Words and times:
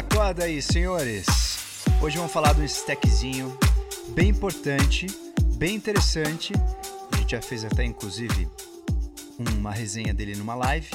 Acorda 0.00 0.44
aí, 0.44 0.62
senhores! 0.62 1.26
Hoje 2.00 2.16
vamos 2.16 2.32
falar 2.32 2.54
de 2.54 2.62
um 2.62 2.64
stackzinho 2.64 3.54
bem 4.14 4.30
importante, 4.30 5.06
bem 5.58 5.74
interessante. 5.74 6.54
A 7.12 7.16
gente 7.18 7.32
já 7.32 7.42
fez 7.42 7.66
até, 7.66 7.84
inclusive, 7.84 8.48
uma 9.38 9.70
resenha 9.70 10.14
dele 10.14 10.34
numa 10.36 10.54
live, 10.54 10.88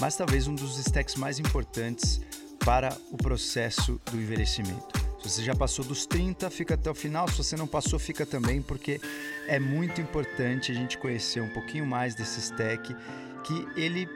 mas 0.00 0.16
talvez 0.16 0.46
um 0.48 0.54
dos 0.54 0.78
stacks 0.78 1.14
mais 1.14 1.38
importantes 1.38 2.22
para 2.64 2.96
o 3.12 3.18
processo 3.18 4.00
do 4.10 4.16
envelhecimento. 4.16 4.98
Se 5.22 5.28
você 5.28 5.44
já 5.44 5.54
passou 5.54 5.84
dos 5.84 6.06
30, 6.06 6.48
fica 6.48 6.72
até 6.72 6.90
o 6.90 6.94
final. 6.94 7.28
Se 7.28 7.36
você 7.36 7.54
não 7.54 7.66
passou, 7.66 7.98
fica 7.98 8.24
também, 8.24 8.62
porque 8.62 8.98
é 9.46 9.60
muito 9.60 10.00
importante 10.00 10.72
a 10.72 10.74
gente 10.74 10.96
conhecer 10.96 11.42
um 11.42 11.50
pouquinho 11.50 11.84
mais 11.84 12.14
desse 12.14 12.40
stack, 12.40 12.96
que 13.44 13.68
ele 13.78 14.08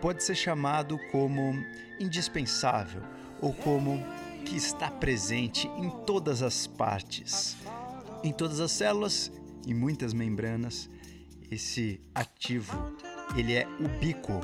pode 0.00 0.22
ser 0.22 0.36
chamado 0.36 1.00
como 1.10 1.52
indispensável 1.98 3.02
ou 3.42 3.52
como 3.52 4.02
que 4.46 4.56
está 4.56 4.88
presente 4.90 5.68
em 5.76 5.90
todas 6.06 6.42
as 6.42 6.66
partes, 6.66 7.56
em 8.22 8.32
todas 8.32 8.60
as 8.60 8.70
células 8.70 9.30
e 9.66 9.74
muitas 9.74 10.14
membranas. 10.14 10.88
Esse 11.50 12.00
ativo, 12.14 12.94
ele 13.36 13.54
é 13.54 13.66
ubíquo. 13.78 14.40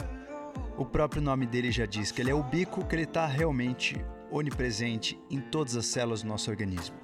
O 0.77 0.84
próprio 0.84 1.23
nome 1.23 1.47
dele 1.47 1.73
já 1.73 1.87
diz 1.87 2.11
que 2.12 2.20
ele 2.20 2.30
é 2.30 2.34
ubíquo, 2.34 2.84
que 2.84 2.95
ele 2.95 3.05
está 3.05 3.27
realmente 3.27 3.97
onipresente 4.30 5.19
em 5.30 5.41
todas 5.41 5.75
as 5.75 5.87
células 5.87 6.23
do 6.23 6.28
nosso 6.28 6.51
organismo. 6.51 6.97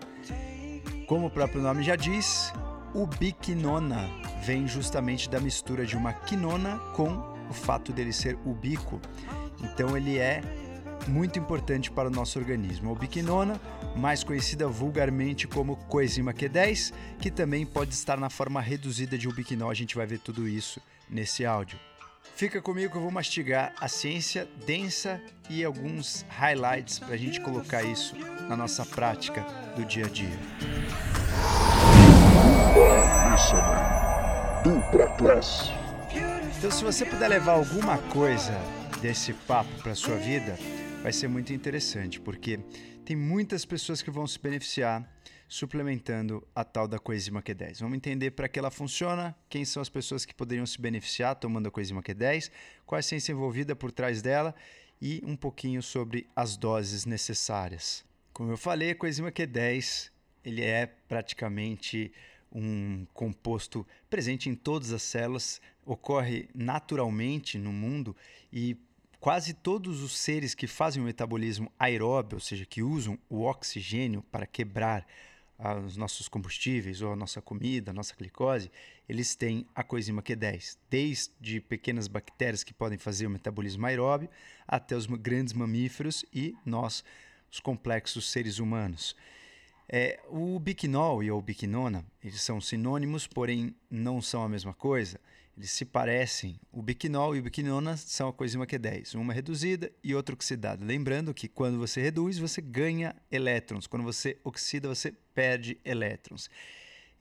Como 1.06 1.26
o 1.26 1.30
próprio 1.30 1.62
nome 1.62 1.82
já 1.82 1.96
diz, 1.96 2.52
ubiquinona 2.94 4.08
vem 4.44 4.66
justamente 4.66 5.28
da 5.28 5.40
mistura 5.40 5.86
de 5.86 5.96
uma 5.96 6.12
quinona 6.12 6.78
com 6.94 7.08
o 7.48 7.52
fato 7.52 7.92
dele 7.92 8.12
ser 8.12 8.38
ubíquo. 8.44 9.00
Então 9.62 9.96
ele 9.96 10.18
é 10.18 10.42
muito 11.06 11.38
importante 11.38 11.90
para 11.90 12.08
o 12.08 12.10
nosso 12.10 12.38
organismo. 12.38 12.90
A 12.90 12.92
ubiquinona, 12.92 13.60
mais 13.96 14.24
conhecida 14.24 14.66
vulgarmente 14.68 15.46
como 15.46 15.76
coenzima 15.76 16.32
Q10, 16.32 16.92
que 17.20 17.30
também 17.30 17.64
pode 17.64 17.94
estar 17.94 18.16
na 18.18 18.30
forma 18.30 18.60
reduzida 18.60 19.16
de 19.16 19.28
ubiquinol. 19.28 19.70
A 19.70 19.74
gente 19.74 19.96
vai 19.96 20.06
ver 20.06 20.18
tudo 20.18 20.48
isso 20.48 20.80
nesse 21.08 21.44
áudio. 21.44 21.78
Fica 22.36 22.60
comigo 22.60 22.90
que 22.90 22.96
eu 22.96 23.02
vou 23.02 23.12
mastigar 23.12 23.72
a 23.80 23.86
ciência 23.86 24.48
densa 24.66 25.20
e 25.48 25.62
alguns 25.62 26.26
highlights 26.28 26.98
para 26.98 27.14
a 27.14 27.16
gente 27.16 27.40
colocar 27.40 27.82
isso 27.84 28.16
na 28.48 28.56
nossa 28.56 28.84
prática 28.84 29.42
do 29.76 29.84
dia 29.84 30.06
a 30.06 30.08
dia. 30.08 30.38
Então, 36.58 36.70
se 36.70 36.82
você 36.82 37.04
puder 37.04 37.28
levar 37.28 37.52
alguma 37.52 37.98
coisa 37.98 38.52
desse 39.00 39.32
papo 39.32 39.70
para 39.82 39.94
sua 39.94 40.16
vida, 40.16 40.58
vai 41.04 41.12
ser 41.12 41.28
muito 41.28 41.52
interessante, 41.52 42.18
porque 42.18 42.58
tem 43.04 43.14
muitas 43.14 43.66
pessoas 43.66 44.00
que 44.00 44.10
vão 44.10 44.26
se 44.26 44.38
beneficiar 44.38 45.06
suplementando 45.46 46.42
a 46.54 46.64
tal 46.64 46.88
da 46.88 46.98
coenzima 46.98 47.42
Q10. 47.42 47.80
Vamos 47.80 47.96
entender 47.96 48.30
para 48.30 48.48
que 48.48 48.58
ela 48.58 48.70
funciona, 48.70 49.36
quem 49.50 49.66
são 49.66 49.82
as 49.82 49.90
pessoas 49.90 50.24
que 50.24 50.34
poderiam 50.34 50.64
se 50.64 50.80
beneficiar 50.80 51.34
tomando 51.34 51.66
a 51.66 51.70
coenzima 51.70 52.02
Q10, 52.02 52.50
qual 52.86 52.96
é 52.96 53.00
a 53.00 53.02
ciência 53.02 53.32
envolvida 53.32 53.76
por 53.76 53.92
trás 53.92 54.22
dela 54.22 54.54
e 54.98 55.20
um 55.26 55.36
pouquinho 55.36 55.82
sobre 55.82 56.26
as 56.34 56.56
doses 56.56 57.04
necessárias. 57.04 58.02
Como 58.32 58.50
eu 58.50 58.56
falei, 58.56 58.92
a 58.92 58.94
coenzima 58.94 59.30
Q10 59.30 60.10
ele 60.42 60.62
é 60.62 60.86
praticamente 60.86 62.10
um 62.50 63.06
composto 63.12 63.86
presente 64.08 64.48
em 64.48 64.54
todas 64.54 64.90
as 64.90 65.02
células, 65.02 65.60
ocorre 65.84 66.48
naturalmente 66.54 67.58
no 67.58 67.74
mundo 67.74 68.16
e 68.50 68.78
quase 69.24 69.54
todos 69.54 70.02
os 70.02 70.14
seres 70.18 70.54
que 70.54 70.66
fazem 70.66 71.02
o 71.02 71.06
metabolismo 71.06 71.72
aeróbio, 71.78 72.36
ou 72.36 72.40
seja, 72.40 72.66
que 72.66 72.82
usam 72.82 73.18
o 73.26 73.44
oxigênio 73.44 74.20
para 74.30 74.46
quebrar 74.46 75.06
ah, 75.58 75.76
os 75.76 75.96
nossos 75.96 76.28
combustíveis 76.28 77.00
ou 77.00 77.10
a 77.10 77.16
nossa 77.16 77.40
comida, 77.40 77.90
a 77.90 77.94
nossa 77.94 78.14
glicose, 78.14 78.70
eles 79.08 79.34
têm 79.34 79.66
a 79.74 79.82
coenzima 79.82 80.22
Q10, 80.22 80.76
desde 80.90 81.58
pequenas 81.62 82.06
bactérias 82.06 82.62
que 82.62 82.74
podem 82.74 82.98
fazer 82.98 83.26
o 83.26 83.30
metabolismo 83.30 83.86
aeróbio 83.86 84.28
até 84.68 84.94
os 84.94 85.06
grandes 85.06 85.54
mamíferos 85.54 86.22
e 86.30 86.54
nós, 86.62 87.02
os 87.50 87.60
complexos 87.60 88.30
seres 88.30 88.58
humanos. 88.58 89.16
É, 89.88 90.20
o 90.28 90.58
biquinol 90.58 91.22
e 91.22 91.30
a 91.30 91.34
ubiquinona, 91.34 92.04
eles 92.22 92.42
são 92.42 92.60
sinônimos, 92.60 93.26
porém 93.26 93.74
não 93.90 94.20
são 94.20 94.42
a 94.42 94.50
mesma 94.50 94.74
coisa. 94.74 95.18
Eles 95.56 95.70
se 95.70 95.84
parecem. 95.84 96.58
O 96.72 96.82
biquinol 96.82 97.36
e 97.36 97.38
o 97.38 97.42
biquinona 97.42 97.96
são 97.96 98.28
a 98.28 98.32
coenzima 98.32 98.66
Q10, 98.66 99.14
uma 99.14 99.32
reduzida 99.32 99.90
e 100.02 100.14
outra 100.14 100.34
oxidada. 100.34 100.84
Lembrando 100.84 101.32
que 101.32 101.46
quando 101.46 101.78
você 101.78 102.00
reduz, 102.00 102.38
você 102.38 102.60
ganha 102.60 103.14
elétrons. 103.30 103.86
Quando 103.86 104.02
você 104.02 104.38
oxida, 104.42 104.88
você 104.88 105.12
perde 105.32 105.78
elétrons. 105.84 106.50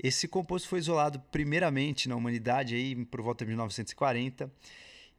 Esse 0.01 0.27
composto 0.27 0.67
foi 0.67 0.79
isolado 0.79 1.19
primeiramente 1.31 2.09
na 2.09 2.15
humanidade 2.15 2.73
aí 2.75 2.95
por 3.05 3.21
volta 3.21 3.45
de 3.45 3.49
1940 3.49 4.51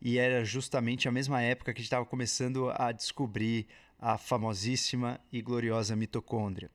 e 0.02 0.18
era 0.18 0.44
justamente 0.44 1.08
a 1.08 1.12
mesma 1.12 1.40
época 1.40 1.72
que 1.72 1.78
a 1.78 1.80
gente 1.80 1.86
estava 1.86 2.04
começando 2.04 2.70
a 2.74 2.90
descobrir 2.90 3.66
a 3.98 4.18
famosíssima 4.18 5.20
e 5.32 5.40
gloriosa 5.40 5.94
mitocôndria. 5.94 6.70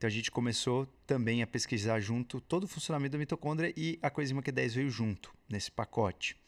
Então 0.00 0.08
a 0.08 0.10
gente 0.10 0.30
começou 0.30 0.86
também 1.06 1.42
a 1.42 1.46
pesquisar 1.46 2.00
junto 2.00 2.40
todo 2.40 2.64
o 2.64 2.66
funcionamento 2.66 3.12
da 3.12 3.18
mitocôndria 3.18 3.70
e 3.76 3.98
a 4.00 4.08
coenzima 4.08 4.42
Q10 4.42 4.70
veio 4.70 4.88
junto 4.88 5.30
nesse 5.46 5.70
pacote. 5.70 6.38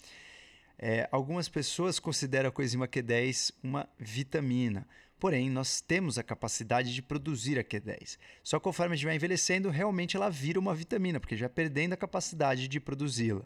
É, 0.78 1.06
algumas 1.12 1.50
pessoas 1.50 1.98
consideram 1.98 2.48
a 2.48 2.50
coenzima 2.50 2.88
Q10 2.88 3.52
uma 3.62 3.86
vitamina, 3.98 4.88
porém 5.20 5.50
nós 5.50 5.82
temos 5.82 6.16
a 6.16 6.22
capacidade 6.22 6.94
de 6.94 7.02
produzir 7.02 7.58
a 7.58 7.62
Q10. 7.62 8.16
Só 8.42 8.58
que 8.58 8.64
conforme 8.64 8.94
a 8.94 8.96
gente 8.96 9.04
vai 9.04 9.16
envelhecendo, 9.16 9.68
realmente 9.68 10.16
ela 10.16 10.30
vira 10.30 10.58
uma 10.58 10.74
vitamina, 10.74 11.20
porque 11.20 11.36
já 11.36 11.46
vai 11.46 11.54
perdendo 11.54 11.92
a 11.92 11.96
capacidade 11.98 12.66
de 12.66 12.80
produzi-la. 12.80 13.42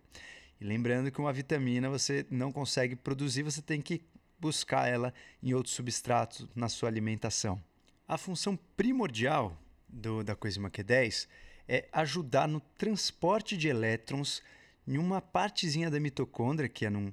E 0.60 0.64
lembrando 0.64 1.10
que 1.10 1.18
uma 1.18 1.32
vitamina 1.32 1.90
você 1.90 2.24
não 2.30 2.52
consegue 2.52 2.94
produzir, 2.94 3.42
você 3.42 3.60
tem 3.60 3.80
que 3.80 4.04
buscar 4.38 4.86
ela 4.86 5.12
em 5.42 5.52
outros 5.52 5.74
substratos 5.74 6.46
na 6.54 6.68
sua 6.68 6.88
alimentação. 6.88 7.60
A 8.06 8.16
função 8.16 8.56
primordial 8.76 9.60
do, 9.88 10.22
da 10.22 10.34
coenzima 10.34 10.70
Q10 10.70 11.26
é 11.68 11.88
ajudar 11.92 12.46
no 12.46 12.60
transporte 12.60 13.56
de 13.56 13.68
elétrons 13.68 14.42
em 14.86 14.98
uma 14.98 15.20
partezinha 15.20 15.90
da 15.90 15.98
mitocôndria, 15.98 16.68
que 16.68 16.86
é 16.86 16.90
num, 16.90 17.12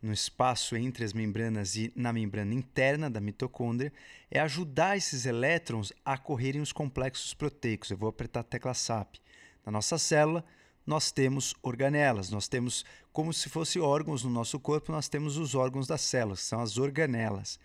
no 0.00 0.12
espaço 0.12 0.74
entre 0.74 1.04
as 1.04 1.12
membranas 1.12 1.76
e 1.76 1.92
na 1.94 2.12
membrana 2.12 2.52
interna 2.52 3.08
da 3.08 3.20
mitocôndria, 3.20 3.92
é 4.30 4.40
ajudar 4.40 4.96
esses 4.96 5.24
elétrons 5.24 5.92
a 6.04 6.18
correrem 6.18 6.60
os 6.60 6.72
complexos 6.72 7.32
proteicos. 7.32 7.90
Eu 7.90 7.96
vou 7.96 8.08
apertar 8.08 8.40
a 8.40 8.44
tecla 8.44 8.74
SAP. 8.74 9.16
Na 9.64 9.70
nossa 9.70 9.96
célula, 9.98 10.44
nós 10.84 11.12
temos 11.12 11.54
organelas, 11.62 12.30
nós 12.30 12.48
temos 12.48 12.84
como 13.12 13.32
se 13.32 13.48
fossem 13.48 13.80
órgãos 13.80 14.24
no 14.24 14.30
nosso 14.30 14.58
corpo, 14.58 14.90
nós 14.90 15.08
temos 15.08 15.36
os 15.36 15.54
órgãos 15.54 15.86
das 15.86 16.00
células, 16.00 16.40
que 16.40 16.46
são 16.46 16.60
as 16.60 16.76
organelas. 16.76 17.60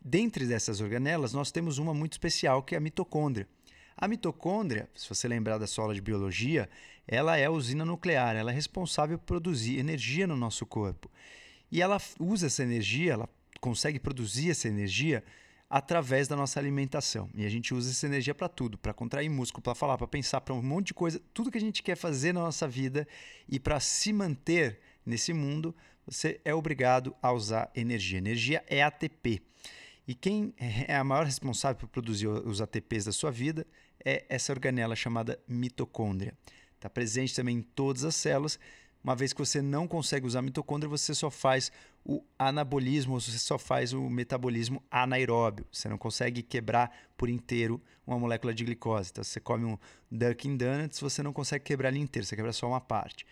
Dentre 0.00 0.46
dessas 0.46 0.80
organelas, 0.80 1.34
nós 1.34 1.50
temos 1.50 1.76
uma 1.76 1.92
muito 1.92 2.12
especial, 2.12 2.62
que 2.62 2.74
é 2.74 2.78
a 2.78 2.80
mitocôndria. 2.80 3.46
A 3.96 4.08
mitocôndria, 4.08 4.88
se 4.94 5.08
você 5.08 5.28
lembrar 5.28 5.58
da 5.58 5.66
sua 5.66 5.84
aula 5.84 5.94
de 5.94 6.00
biologia, 6.00 6.68
ela 7.06 7.36
é 7.36 7.44
a 7.44 7.50
usina 7.50 7.84
nuclear, 7.84 8.34
ela 8.34 8.50
é 8.50 8.54
responsável 8.54 9.18
por 9.18 9.26
produzir 9.26 9.78
energia 9.78 10.26
no 10.26 10.36
nosso 10.36 10.66
corpo. 10.66 11.10
E 11.70 11.80
ela 11.80 12.00
usa 12.18 12.46
essa 12.46 12.62
energia, 12.62 13.12
ela 13.12 13.28
consegue 13.60 13.98
produzir 13.98 14.50
essa 14.50 14.68
energia 14.68 15.24
através 15.68 16.28
da 16.28 16.36
nossa 16.36 16.60
alimentação. 16.60 17.28
E 17.34 17.44
a 17.44 17.48
gente 17.48 17.74
usa 17.74 17.90
essa 17.90 18.06
energia 18.06 18.34
para 18.34 18.48
tudo, 18.48 18.76
para 18.78 18.92
contrair 18.92 19.28
músculo, 19.28 19.62
para 19.62 19.74
falar, 19.74 19.96
para 19.96 20.06
pensar, 20.06 20.40
para 20.40 20.54
um 20.54 20.62
monte 20.62 20.88
de 20.88 20.94
coisa, 20.94 21.20
tudo 21.32 21.50
que 21.50 21.58
a 21.58 21.60
gente 21.60 21.82
quer 21.82 21.96
fazer 21.96 22.32
na 22.32 22.40
nossa 22.40 22.68
vida 22.68 23.06
e 23.48 23.58
para 23.58 23.80
se 23.80 24.12
manter 24.12 24.80
nesse 25.04 25.32
mundo, 25.32 25.74
você 26.06 26.40
é 26.44 26.54
obrigado 26.54 27.14
a 27.22 27.32
usar 27.32 27.70
energia. 27.74 28.18
Energia 28.18 28.62
é 28.68 28.82
ATP. 28.82 29.42
E 30.06 30.14
quem 30.14 30.54
é 30.86 30.94
a 30.94 31.02
maior 31.02 31.24
responsável 31.24 31.76
por 31.76 31.88
produzir 31.88 32.28
os 32.28 32.60
ATPs 32.60 33.06
da 33.06 33.12
sua 33.12 33.30
vida 33.30 33.66
é 34.04 34.24
essa 34.28 34.52
organela 34.52 34.94
chamada 34.94 35.38
mitocôndria. 35.48 36.34
Está 36.76 36.90
presente 36.90 37.34
também 37.34 37.58
em 37.58 37.62
todas 37.62 38.04
as 38.04 38.14
células. 38.14 38.58
Uma 39.02 39.14
vez 39.14 39.32
que 39.32 39.38
você 39.38 39.60
não 39.60 39.86
consegue 39.86 40.26
usar 40.26 40.38
a 40.38 40.42
mitocôndria, 40.42 40.88
você 40.88 41.14
só 41.14 41.30
faz 41.30 41.70
o 42.04 42.22
anabolismo, 42.38 43.20
você 43.20 43.38
só 43.38 43.58
faz 43.58 43.92
o 43.92 44.08
metabolismo 44.08 44.82
anaeróbio. 44.90 45.66
Você 45.70 45.88
não 45.88 45.98
consegue 45.98 46.42
quebrar 46.42 46.90
por 47.16 47.28
inteiro 47.28 47.80
uma 48.06 48.18
molécula 48.18 48.54
de 48.54 48.64
glicose. 48.64 49.10
Então, 49.10 49.24
você 49.24 49.40
come 49.40 49.64
um 49.64 49.78
Dunkin' 50.10 50.56
Donuts, 50.56 51.00
você 51.00 51.22
não 51.22 51.32
consegue 51.32 51.64
quebrar 51.64 51.90
ele 51.90 51.98
inteiro, 52.00 52.26
você 52.26 52.36
quebra 52.36 52.52
só 52.52 52.66
uma 52.66 52.80
parte. 52.80 53.26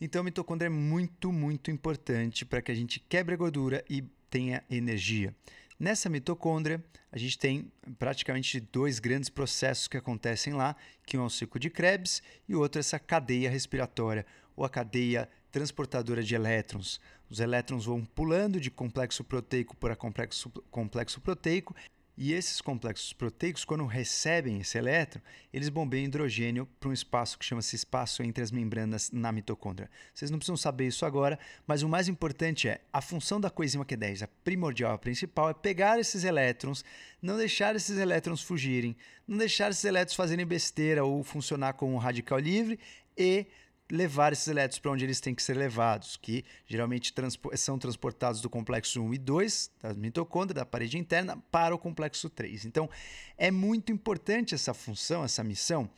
Então, 0.00 0.20
a 0.20 0.24
mitocôndria 0.24 0.66
é 0.66 0.70
muito, 0.70 1.32
muito 1.32 1.70
importante 1.70 2.44
para 2.44 2.62
que 2.62 2.70
a 2.70 2.74
gente 2.74 3.00
quebre 3.00 3.34
a 3.34 3.38
gordura 3.38 3.84
e 3.88 4.02
tenha 4.30 4.62
energia. 4.70 5.34
Nessa 5.78 6.08
mitocôndria, 6.08 6.82
a 7.12 7.18
gente 7.18 7.38
tem 7.38 7.70
praticamente 7.98 8.58
dois 8.60 8.98
grandes 8.98 9.28
processos 9.28 9.86
que 9.86 9.96
acontecem 9.98 10.54
lá, 10.54 10.74
que 11.04 11.18
um 11.18 11.22
é 11.22 11.26
o 11.26 11.30
ciclo 11.30 11.60
de 11.60 11.68
Krebs 11.68 12.22
e 12.48 12.56
o 12.56 12.60
outro 12.60 12.78
é 12.78 12.80
essa 12.80 12.98
cadeia 12.98 13.50
respiratória, 13.50 14.24
ou 14.56 14.64
a 14.64 14.70
cadeia 14.70 15.28
transportadora 15.52 16.22
de 16.22 16.34
elétrons. 16.34 16.98
Os 17.28 17.40
elétrons 17.40 17.84
vão 17.84 18.04
pulando 18.06 18.58
de 18.58 18.70
complexo 18.70 19.22
proteico 19.22 19.76
para 19.76 19.94
complexo, 19.94 20.50
complexo 20.70 21.20
proteico 21.20 21.76
E 22.18 22.32
esses 22.32 22.62
complexos 22.62 23.12
proteicos, 23.12 23.62
quando 23.62 23.84
recebem 23.84 24.58
esse 24.58 24.78
elétron, 24.78 25.20
eles 25.52 25.68
bombeiam 25.68 26.06
hidrogênio 26.06 26.66
para 26.80 26.88
um 26.88 26.92
espaço 26.92 27.38
que 27.38 27.44
chama-se 27.44 27.76
espaço 27.76 28.22
entre 28.22 28.42
as 28.42 28.50
membranas 28.50 29.10
na 29.12 29.30
mitocôndria. 29.30 29.90
Vocês 30.14 30.30
não 30.30 30.38
precisam 30.38 30.56
saber 30.56 30.86
isso 30.86 31.04
agora, 31.04 31.38
mas 31.66 31.82
o 31.82 31.88
mais 31.88 32.08
importante 32.08 32.68
é 32.68 32.80
a 32.90 33.02
função 33.02 33.38
da 33.38 33.50
coenzima 33.50 33.84
Q10, 33.84 34.22
a 34.22 34.28
primordial, 34.42 34.94
a 34.94 34.98
principal, 34.98 35.50
é 35.50 35.54
pegar 35.54 36.00
esses 36.00 36.24
elétrons, 36.24 36.82
não 37.20 37.36
deixar 37.36 37.76
esses 37.76 37.98
elétrons 37.98 38.40
fugirem, 38.40 38.96
não 39.28 39.36
deixar 39.36 39.70
esses 39.70 39.84
elétrons 39.84 40.16
fazerem 40.16 40.46
besteira 40.46 41.04
ou 41.04 41.22
funcionar 41.22 41.74
como 41.74 41.92
um 41.92 41.98
radical 41.98 42.38
livre 42.38 42.78
e 43.14 43.46
levar 43.90 44.32
esses 44.32 44.48
elétrons 44.48 44.78
para 44.78 44.90
onde 44.90 45.04
eles 45.04 45.20
têm 45.20 45.34
que 45.34 45.42
ser 45.42 45.56
levados, 45.56 46.16
que 46.16 46.44
geralmente 46.66 47.12
transpo 47.12 47.56
são 47.56 47.78
transportados 47.78 48.40
do 48.40 48.50
complexo 48.50 49.00
1 49.02 49.14
e 49.14 49.18
2, 49.18 49.70
da 49.82 49.94
mitocôndria, 49.94 50.54
da 50.54 50.66
parede 50.66 50.98
interna, 50.98 51.36
para 51.50 51.74
o 51.74 51.78
complexo 51.78 52.28
3. 52.28 52.64
Então, 52.64 52.88
é 53.36 53.50
muito 53.50 53.92
importante 53.92 54.54
essa 54.54 54.74
função, 54.74 55.24
essa 55.24 55.44
missão, 55.44 55.88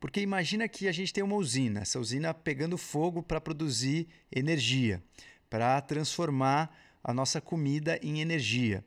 porque 0.00 0.20
imagina 0.20 0.68
que 0.68 0.88
a 0.88 0.92
gente 0.92 1.12
tem 1.12 1.24
uma 1.24 1.36
usina, 1.36 1.80
essa 1.80 1.98
usina 1.98 2.34
pegando 2.34 2.76
fogo 2.76 3.22
para 3.22 3.40
produzir 3.40 4.08
energia, 4.30 5.02
para 5.48 5.80
transformar 5.80 6.76
a 7.02 7.14
nossa 7.14 7.40
comida 7.40 7.98
em 8.02 8.20
energia. 8.20 8.84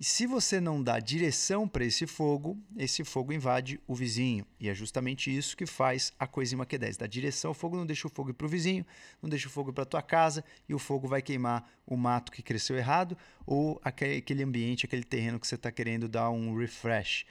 E 0.00 0.04
se 0.04 0.28
você 0.28 0.60
não 0.60 0.80
dá 0.80 1.00
direção 1.00 1.66
para 1.66 1.84
esse 1.84 2.06
fogo, 2.06 2.56
esse 2.76 3.02
fogo 3.02 3.32
invade 3.32 3.80
o 3.84 3.96
vizinho. 3.96 4.46
E 4.60 4.68
é 4.68 4.74
justamente 4.74 5.36
isso 5.36 5.56
que 5.56 5.66
faz 5.66 6.12
a 6.16 6.24
coenzima 6.24 6.64
Q10. 6.64 6.98
Dá 6.98 7.06
direção 7.08 7.50
ao 7.50 7.54
fogo, 7.54 7.76
não 7.76 7.84
deixa 7.84 8.06
o 8.06 8.10
fogo 8.10 8.30
ir 8.30 8.34
para 8.34 8.46
o 8.46 8.48
vizinho, 8.48 8.86
não 9.20 9.28
deixa 9.28 9.48
o 9.48 9.50
fogo 9.50 9.72
para 9.72 9.82
a 9.82 9.86
tua 9.86 10.00
casa 10.00 10.44
e 10.68 10.74
o 10.74 10.78
fogo 10.78 11.08
vai 11.08 11.20
queimar 11.20 11.68
o 11.84 11.96
mato 11.96 12.30
que 12.30 12.42
cresceu 12.42 12.76
errado 12.76 13.18
ou 13.44 13.80
aquele 13.82 14.44
ambiente, 14.44 14.86
aquele 14.86 15.02
terreno 15.02 15.40
que 15.40 15.48
você 15.48 15.56
está 15.56 15.72
querendo 15.72 16.08
dar 16.08 16.30
um 16.30 16.56
refresh. 16.56 17.26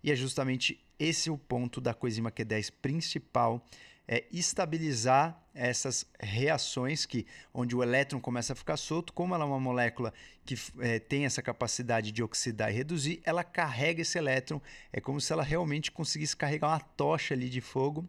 E 0.00 0.12
é 0.12 0.14
justamente 0.14 0.78
esse 1.00 1.28
o 1.28 1.36
ponto 1.36 1.80
da 1.80 1.92
coenzima 1.92 2.30
Q10 2.30 2.70
principal 2.80 3.66
é 4.06 4.24
estabilizar 4.30 5.41
essas 5.54 6.06
reações 6.18 7.04
que 7.04 7.26
onde 7.52 7.76
o 7.76 7.82
elétron 7.82 8.20
começa 8.20 8.52
a 8.52 8.56
ficar 8.56 8.76
solto, 8.76 9.12
como 9.12 9.34
ela 9.34 9.44
é 9.44 9.46
uma 9.46 9.60
molécula 9.60 10.12
que 10.44 10.56
é, 10.80 10.98
tem 10.98 11.24
essa 11.24 11.42
capacidade 11.42 12.10
de 12.10 12.22
oxidar 12.22 12.70
e 12.70 12.74
reduzir, 12.74 13.20
ela 13.24 13.44
carrega 13.44 14.02
esse 14.02 14.18
elétron, 14.18 14.60
é 14.92 15.00
como 15.00 15.20
se 15.20 15.32
ela 15.32 15.42
realmente 15.42 15.90
conseguisse 15.90 16.36
carregar 16.36 16.68
uma 16.68 16.80
tocha 16.80 17.34
ali 17.34 17.48
de 17.48 17.60
fogo 17.60 18.08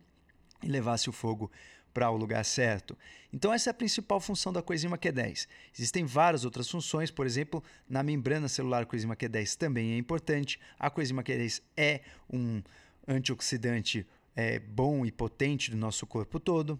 e 0.61 0.67
levasse 0.67 1.09
o 1.09 1.13
fogo 1.13 1.51
para 1.93 2.09
o 2.09 2.17
lugar 2.17 2.43
certo. 2.43 2.97
Então 3.31 3.53
essa 3.53 3.69
é 3.69 3.71
a 3.71 3.73
principal 3.73 4.19
função 4.19 4.51
da 4.51 4.61
coenzima 4.61 4.97
Q10. 4.97 5.47
Existem 5.77 6.05
várias 6.05 6.43
outras 6.43 6.69
funções, 6.69 7.11
por 7.11 7.25
exemplo, 7.25 7.63
na 7.87 8.01
membrana 8.01 8.47
celular 8.47 8.83
a 8.83 8.85
coenzima 8.85 9.15
Q10 9.15 9.55
também 9.55 9.93
é 9.93 9.97
importante. 9.97 10.59
A 10.79 10.89
coenzima 10.89 11.23
Q10 11.23 11.61
é 11.77 12.01
um 12.31 12.63
antioxidante 13.07 14.07
é, 14.35 14.59
bom 14.59 15.05
e 15.05 15.11
potente 15.11 15.69
do 15.69 15.77
nosso 15.77 16.07
corpo 16.07 16.39
todo. 16.39 16.79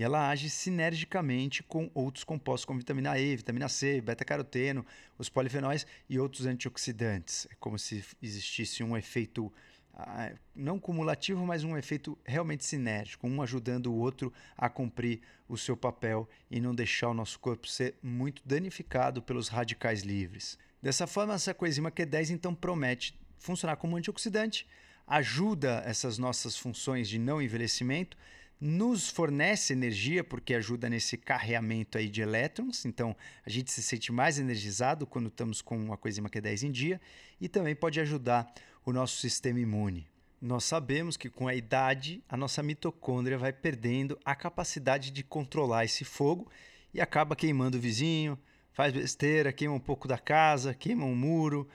E 0.00 0.02
ela 0.02 0.30
age 0.30 0.48
sinergicamente 0.48 1.62
com 1.62 1.90
outros 1.92 2.24
compostos, 2.24 2.64
como 2.64 2.78
vitamina 2.78 3.18
E, 3.18 3.36
vitamina 3.36 3.68
C, 3.68 4.00
beta-caroteno, 4.00 4.82
os 5.18 5.28
polifenóis 5.28 5.86
e 6.08 6.18
outros 6.18 6.46
antioxidantes. 6.46 7.46
É 7.50 7.54
como 7.60 7.78
se 7.78 8.02
existisse 8.22 8.82
um 8.82 8.96
efeito 8.96 9.52
ah, 9.92 10.32
não 10.56 10.78
cumulativo, 10.78 11.44
mas 11.44 11.64
um 11.64 11.76
efeito 11.76 12.16
realmente 12.24 12.64
sinérgico, 12.64 13.26
um 13.26 13.42
ajudando 13.42 13.92
o 13.92 13.94
outro 13.94 14.32
a 14.56 14.70
cumprir 14.70 15.20
o 15.46 15.58
seu 15.58 15.76
papel 15.76 16.26
e 16.50 16.62
não 16.62 16.74
deixar 16.74 17.10
o 17.10 17.14
nosso 17.14 17.38
corpo 17.38 17.68
ser 17.68 17.94
muito 18.02 18.40
danificado 18.42 19.20
pelos 19.20 19.48
radicais 19.48 20.00
livres. 20.00 20.58
Dessa 20.80 21.06
forma, 21.06 21.34
essa 21.34 21.52
coenzima 21.52 21.92
Q10 21.92 22.30
então 22.30 22.54
promete 22.54 23.20
funcionar 23.38 23.76
como 23.76 23.98
antioxidante, 23.98 24.66
ajuda 25.06 25.82
essas 25.84 26.16
nossas 26.16 26.56
funções 26.56 27.06
de 27.06 27.18
não 27.18 27.42
envelhecimento, 27.42 28.16
nos 28.60 29.08
fornece 29.08 29.72
energia 29.72 30.22
porque 30.22 30.54
ajuda 30.54 30.90
nesse 30.90 31.16
carreamento 31.16 31.96
aí 31.96 32.08
de 32.08 32.20
elétrons, 32.20 32.84
então 32.84 33.16
a 33.44 33.48
gente 33.48 33.70
se 33.70 33.82
sente 33.82 34.12
mais 34.12 34.38
energizado 34.38 35.06
quando 35.06 35.28
estamos 35.28 35.62
com 35.62 35.78
uma 35.78 35.96
coenzima 35.96 36.28
Q10 36.28 36.64
em 36.64 36.70
dia 36.70 37.00
e 37.40 37.48
também 37.48 37.74
pode 37.74 37.98
ajudar 38.00 38.52
o 38.84 38.92
nosso 38.92 39.16
sistema 39.16 39.58
imune. 39.58 40.06
Nós 40.40 40.64
sabemos 40.64 41.16
que 41.16 41.30
com 41.30 41.48
a 41.48 41.54
idade 41.54 42.22
a 42.28 42.36
nossa 42.36 42.62
mitocôndria 42.62 43.38
vai 43.38 43.52
perdendo 43.52 44.18
a 44.24 44.34
capacidade 44.34 45.10
de 45.10 45.22
controlar 45.22 45.84
esse 45.84 46.04
fogo 46.04 46.50
e 46.92 47.00
acaba 47.00 47.36
queimando 47.36 47.78
o 47.78 47.80
vizinho, 47.80 48.38
faz 48.72 48.92
besteira, 48.92 49.52
queima 49.52 49.74
um 49.74 49.80
pouco 49.80 50.06
da 50.06 50.18
casa, 50.18 50.74
queima 50.74 51.04
um 51.04 51.14
muro 51.14 51.68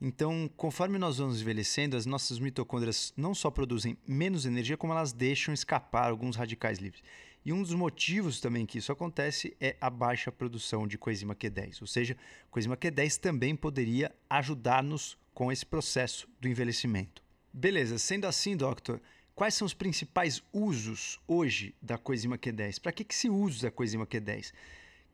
então, 0.00 0.48
conforme 0.56 0.96
nós 0.96 1.18
vamos 1.18 1.40
envelhecendo, 1.40 1.96
as 1.96 2.06
nossas 2.06 2.38
mitocôndrias 2.38 3.12
não 3.16 3.34
só 3.34 3.50
produzem 3.50 3.98
menos 4.06 4.46
energia, 4.46 4.76
como 4.76 4.92
elas 4.92 5.12
deixam 5.12 5.52
escapar 5.52 6.08
alguns 6.08 6.36
radicais 6.36 6.78
livres. 6.78 7.02
E 7.44 7.52
um 7.52 7.62
dos 7.62 7.74
motivos 7.74 8.40
também 8.40 8.64
que 8.64 8.78
isso 8.78 8.92
acontece 8.92 9.56
é 9.60 9.76
a 9.80 9.90
baixa 9.90 10.30
produção 10.30 10.86
de 10.86 10.96
coenzima 10.96 11.34
Q10. 11.34 11.78
Ou 11.80 11.86
seja, 11.86 12.16
coenzima 12.50 12.76
Q10 12.76 13.18
também 13.18 13.56
poderia 13.56 14.14
ajudar-nos 14.30 15.18
com 15.34 15.50
esse 15.50 15.66
processo 15.66 16.28
do 16.40 16.48
envelhecimento. 16.48 17.22
Beleza, 17.52 17.98
sendo 17.98 18.26
assim, 18.26 18.56
doctor, 18.56 19.00
quais 19.34 19.54
são 19.54 19.66
os 19.66 19.74
principais 19.74 20.42
usos 20.52 21.18
hoje 21.26 21.74
da 21.82 21.98
coenzima 21.98 22.38
Q10? 22.38 22.80
Para 22.80 22.92
que, 22.92 23.02
que 23.02 23.14
se 23.14 23.28
usa 23.28 23.68
a 23.68 23.70
coenzima 23.72 24.06
Q10? 24.06 24.52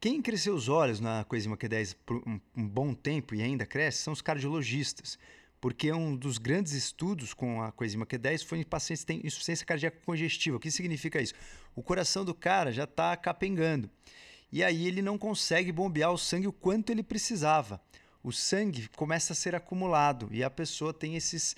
Quem 0.04 0.20
cresceu 0.20 0.54
os 0.54 0.68
olhos 0.68 1.00
na 1.00 1.24
coenzima 1.24 1.56
Q10 1.56 1.96
por 2.04 2.22
um, 2.28 2.38
bom 2.54 2.92
tempo 2.92 3.34
e 3.34 3.40
ainda 3.40 3.64
cresce 3.64 4.02
são 4.02 4.12
os 4.12 4.20
cardiologistas, 4.20 5.18
porque 5.58 5.90
um 5.94 6.14
dos 6.14 6.36
grandes 6.36 6.74
estudos 6.74 7.32
com 7.32 7.62
a 7.62 7.72
coenzima 7.72 8.04
Q10 8.04 8.44
foi 8.44 8.58
em 8.58 8.64
pacientes 8.64 9.02
que 9.02 9.06
têm 9.06 9.26
insuficiência 9.26 9.64
cardíaca 9.64 9.96
congestiva. 10.04 10.58
O 10.58 10.60
que 10.60 10.70
significa 10.70 11.22
isso? 11.22 11.32
O 11.74 11.82
coração 11.82 12.22
do 12.22 12.34
cara 12.34 12.70
já 12.70 12.84
está 12.84 13.16
capengando. 13.16 13.88
E 14.52 14.62
aí 14.62 14.86
ele 14.86 15.00
não 15.00 15.16
consegue 15.16 15.72
bombear 15.72 16.12
o 16.12 16.18
sangue 16.18 16.48
o 16.48 16.52
quanto 16.52 16.90
ele 16.90 17.02
precisava. 17.02 17.80
O 18.22 18.30
sangue 18.30 18.90
começa 18.96 19.32
a 19.32 19.36
ser 19.36 19.54
acumulado 19.54 20.28
e 20.30 20.44
a 20.44 20.50
pessoa 20.50 20.92
tem 20.92 21.16
esses 21.16 21.56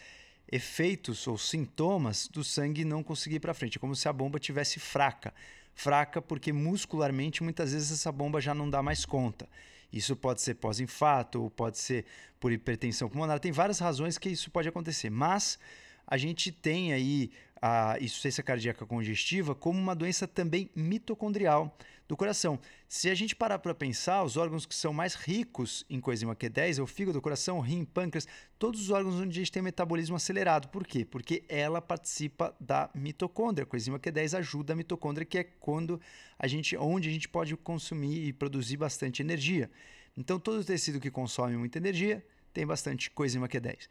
efeitos 0.52 1.26
ou 1.26 1.36
sintomas 1.36 2.28
do 2.28 2.44
sangue 2.44 2.84
não 2.84 3.02
conseguir 3.02 3.36
ir 3.36 3.40
para 3.40 3.52
frente. 3.52 3.80
Como 3.80 3.96
se 3.96 4.08
a 4.08 4.12
bomba 4.12 4.38
tivesse 4.38 4.78
fraca 4.78 5.34
fraca 5.76 6.22
porque 6.22 6.52
muscularmente 6.52 7.44
muitas 7.44 7.72
vezes 7.72 7.92
essa 7.92 8.10
bomba 8.10 8.40
já 8.40 8.54
não 8.54 8.68
dá 8.68 8.82
mais 8.82 9.04
conta. 9.04 9.46
Isso 9.92 10.16
pode 10.16 10.40
ser 10.40 10.54
pós-infarto, 10.54 11.42
ou 11.42 11.50
pode 11.50 11.78
ser 11.78 12.04
por 12.40 12.50
hipertensão 12.50 13.08
pulmonar, 13.08 13.38
tem 13.38 13.52
várias 13.52 13.78
razões 13.78 14.18
que 14.18 14.28
isso 14.28 14.50
pode 14.50 14.68
acontecer, 14.68 15.10
mas 15.10 15.58
a 16.06 16.16
gente 16.16 16.50
tem 16.50 16.92
aí 16.92 17.30
a 17.60 17.96
insuficiência 18.00 18.42
cardíaca 18.42 18.84
congestiva 18.84 19.54
como 19.54 19.78
uma 19.78 19.94
doença 19.94 20.26
também 20.26 20.70
mitocondrial 20.74 21.76
do 22.08 22.16
coração. 22.16 22.58
Se 22.88 23.10
a 23.10 23.14
gente 23.14 23.34
parar 23.34 23.58
para 23.58 23.74
pensar, 23.74 24.22
os 24.22 24.36
órgãos 24.36 24.64
que 24.64 24.74
são 24.74 24.92
mais 24.92 25.14
ricos 25.14 25.84
em 25.90 26.00
coenzima 26.00 26.36
Q10 26.36 26.78
é 26.78 26.82
o 26.82 26.86
fígado, 26.86 27.18
o 27.18 27.22
coração, 27.22 27.58
o 27.58 27.60
rim, 27.60 27.84
pâncreas, 27.84 28.28
todos 28.58 28.80
os 28.80 28.90
órgãos 28.90 29.16
onde 29.16 29.30
a 29.30 29.40
gente 29.40 29.50
tem 29.50 29.62
metabolismo 29.62 30.14
acelerado. 30.14 30.68
Por 30.68 30.86
quê? 30.86 31.04
Porque 31.04 31.44
ela 31.48 31.82
participa 31.82 32.54
da 32.60 32.88
mitocôndria. 32.94 33.64
A 33.64 33.66
coenzima 33.66 33.98
Q10 33.98 34.38
ajuda 34.38 34.72
a 34.72 34.76
mitocôndria, 34.76 35.26
que 35.26 35.38
é 35.38 35.44
quando 35.44 36.00
a 36.38 36.46
gente, 36.46 36.76
onde 36.76 37.08
a 37.08 37.12
gente 37.12 37.28
pode 37.28 37.56
consumir 37.56 38.26
e 38.26 38.32
produzir 38.32 38.76
bastante 38.76 39.20
energia. 39.20 39.70
Então, 40.16 40.38
todo 40.38 40.64
tecido 40.64 41.00
que 41.00 41.10
consome 41.10 41.56
muita 41.56 41.78
energia 41.78 42.24
tem 42.52 42.64
bastante 42.64 43.10
coenzima 43.10 43.48
Q10 43.48 43.88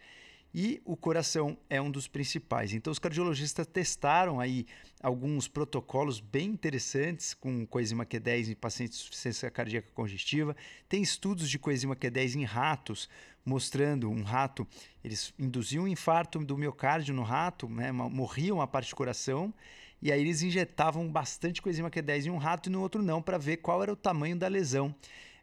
e 0.57 0.81
o 0.85 0.95
coração 0.95 1.57
é 1.69 1.81
um 1.81 1.91
dos 1.91 2.07
principais. 2.07 2.71
Então 2.71 2.89
os 2.89 2.97
cardiologistas 2.97 3.67
testaram 3.67 4.39
aí 4.39 4.65
alguns 5.03 5.49
protocolos 5.49 6.21
bem 6.21 6.51
interessantes 6.51 7.33
com 7.33 7.67
coenzima 7.67 8.05
Q10 8.05 8.51
em 8.51 8.55
pacientes 8.55 8.99
de 8.99 9.03
insuficiência 9.03 9.51
cardíaca 9.51 9.89
congestiva. 9.93 10.55
Tem 10.87 11.01
estudos 11.01 11.49
de 11.49 11.59
coenzima 11.59 11.93
Q10 11.93 12.35
em 12.35 12.45
ratos 12.45 13.09
mostrando 13.43 14.09
um 14.09 14.23
rato, 14.23 14.65
eles 15.03 15.33
induziam 15.37 15.83
um 15.83 15.87
infarto 15.89 16.39
do 16.39 16.57
miocárdio 16.57 17.13
no 17.13 17.21
rato, 17.21 17.67
né, 17.67 17.91
morriam 17.91 18.59
a 18.61 18.65
parte 18.65 18.89
do 18.89 18.95
coração 18.95 19.53
e 20.01 20.09
aí 20.09 20.21
eles 20.21 20.41
injetavam 20.41 21.11
bastante 21.11 21.61
coenzima 21.61 21.91
Q10 21.91 22.27
em 22.27 22.29
um 22.29 22.37
rato 22.37 22.69
e 22.69 22.71
no 22.71 22.81
outro 22.81 23.03
não 23.03 23.21
para 23.21 23.37
ver 23.37 23.57
qual 23.57 23.83
era 23.83 23.91
o 23.91 23.95
tamanho 23.95 24.37
da 24.37 24.47
lesão. 24.47 24.95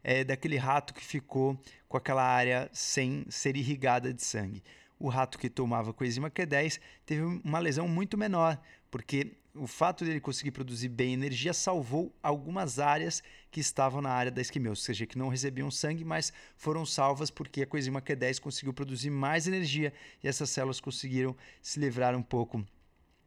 É, 0.05 0.25
daquele 0.25 0.57
rato 0.57 0.93
que 0.93 1.05
ficou 1.05 1.57
com 1.87 1.97
aquela 1.97 2.25
área 2.25 2.69
sem 2.73 3.25
ser 3.29 3.57
irrigada 3.57 4.13
de 4.13 4.25
sangue 4.25 4.61
o 5.03 5.09
rato 5.09 5.37
que 5.37 5.51
tomava 5.51 5.93
coenzima 5.93 6.31
Q10 6.31 6.79
teve 7.05 7.23
uma 7.23 7.59
lesão 7.59 7.89
muito 7.89 8.17
menor, 8.17 8.57
porque 8.89 9.37
o 9.53 9.67
fato 9.67 10.05
dele 10.05 10.21
conseguir 10.21 10.53
produzir 10.53 10.89
bem 10.89 11.13
energia 11.13 11.53
salvou 11.53 12.15
algumas 12.23 12.79
áreas 12.79 13.21
que 13.51 13.59
estavam 13.59 14.01
na 14.01 14.11
área 14.11 14.31
da 14.31 14.41
isquemiose, 14.41 14.81
ou 14.81 14.85
seja, 14.85 15.05
que 15.05 15.19
não 15.19 15.29
recebiam 15.29 15.73
sangue, 15.73 16.05
mas 16.05 16.33
foram 16.57 16.87
salvas 16.87 17.31
porque 17.31 17.63
a 17.63 17.67
coenzima 17.67 18.01
Q10 18.01 18.39
conseguiu 18.39 18.73
produzir 18.73 19.11
mais 19.11 19.49
energia 19.49 19.93
e 20.23 20.29
essas 20.29 20.51
células 20.51 20.81
conseguiram 20.81 21.37
se 21.61 21.81
livrar 21.81 22.17
um 22.17 22.23
pouco 22.23 22.65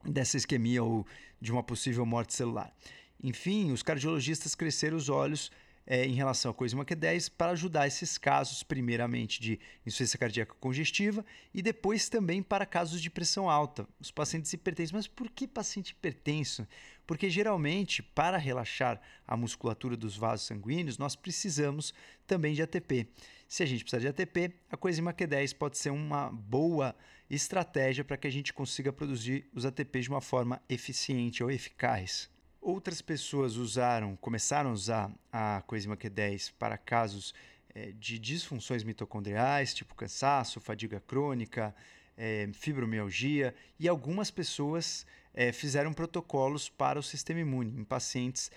dessa 0.05 0.37
isquemia 0.37 0.81
ou 0.81 1.05
de 1.41 1.51
uma 1.51 1.61
possível 1.61 2.05
morte 2.05 2.33
celular. 2.33 2.73
Enfim, 3.21 3.73
os 3.73 3.83
cardiologistas 3.83 4.55
cresceram 4.55 4.95
os 4.95 5.09
olhos 5.09 5.51
é, 5.87 6.05
em 6.05 6.13
relação 6.13 6.51
à 6.51 6.53
coenzima 6.53 6.85
Q10 6.85 7.31
para 7.37 7.51
ajudar 7.51 7.87
esses 7.87 8.17
casos, 8.17 8.63
primeiramente 8.63 9.39
de 9.39 9.59
insuficiência 9.85 10.17
cardíaca 10.17 10.55
congestiva 10.59 11.23
e 11.53 11.61
depois 11.61 12.09
também 12.09 12.41
para 12.41 12.65
casos 12.65 13.01
de 13.01 13.09
pressão 13.09 13.49
alta, 13.49 13.87
os 13.99 14.11
pacientes 14.11 14.51
hipertensos. 14.51 14.91
Mas 14.91 15.07
por 15.07 15.29
que 15.29 15.47
paciente 15.47 15.91
hipertenso? 15.91 16.67
Porque 17.05 17.29
geralmente, 17.29 18.01
para 18.01 18.37
relaxar 18.37 18.99
a 19.27 19.37
musculatura 19.37 19.95
dos 19.95 20.17
vasos 20.17 20.47
sanguíneos, 20.47 20.97
nós 20.97 21.15
precisamos 21.15 21.93
também 22.25 22.55
de 22.55 22.63
ATP. 22.63 23.07
Se 23.47 23.61
a 23.61 23.65
gente 23.65 23.83
precisar 23.83 23.99
de 23.99 24.07
ATP, 24.07 24.55
a 24.71 24.77
coenzima 24.77 25.13
Q10 25.13 25.55
pode 25.55 25.77
ser 25.77 25.91
uma 25.91 26.31
boa 26.31 26.95
estratégia 27.29 28.03
para 28.03 28.17
que 28.17 28.27
a 28.27 28.31
gente 28.31 28.53
consiga 28.53 28.91
produzir 28.91 29.47
os 29.53 29.65
ATPs 29.65 30.05
de 30.05 30.09
uma 30.09 30.21
forma 30.21 30.61
eficiente 30.67 31.43
ou 31.43 31.51
eficaz. 31.51 32.29
Outras 32.65 32.99
pessoas 32.99 33.57
usaram, 33.57 34.15
começaram 34.15 34.71
a 34.71 34.73
usar 34.73 35.11
a 35.31 35.61
coenzima 35.67 35.95
Q10 35.95 36.51
para 36.57 36.79
casos 36.79 37.31
é, 37.75 37.91
de 37.91 38.17
disfunções 38.17 38.83
mitocondriais, 38.83 39.71
tipo 39.71 39.93
cansaço, 39.93 40.59
fadiga 40.59 40.99
crônica, 40.99 41.75
é, 42.17 42.49
fibromialgia, 42.53 43.53
e 43.79 43.87
algumas 43.87 44.31
pessoas 44.31 45.05
é, 45.31 45.51
fizeram 45.51 45.93
protocolos 45.93 46.67
para 46.67 46.97
o 46.97 47.03
sistema 47.03 47.39
imune 47.41 47.79
em 47.79 47.83
pacientes 47.83 48.49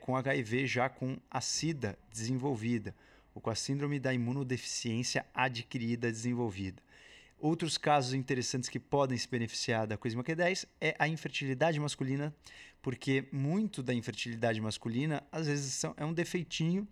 com 0.00 0.16
HIV 0.16 0.66
já 0.66 0.88
com 0.88 1.16
a 1.30 1.40
SIDA 1.40 1.96
desenvolvida 2.10 2.92
ou 3.32 3.40
com 3.40 3.50
a 3.50 3.54
síndrome 3.54 4.00
da 4.00 4.12
imunodeficiência 4.12 5.24
adquirida 5.32 6.10
desenvolvida. 6.10 6.82
Outros 7.42 7.76
casos 7.76 8.14
interessantes 8.14 8.68
que 8.68 8.78
podem 8.78 9.18
se 9.18 9.28
beneficiar 9.28 9.84
da 9.84 9.96
coenzima 9.96 10.22
Q10 10.22 10.64
é 10.80 10.94
a 10.96 11.08
infertilidade 11.08 11.80
masculina, 11.80 12.32
porque 12.80 13.26
muito 13.32 13.82
da 13.82 13.92
infertilidade 13.92 14.60
masculina 14.60 15.24
às 15.32 15.48
vezes 15.48 15.74
são, 15.74 15.92
é 15.96 16.04
um 16.04 16.12
defeitinho 16.12 16.86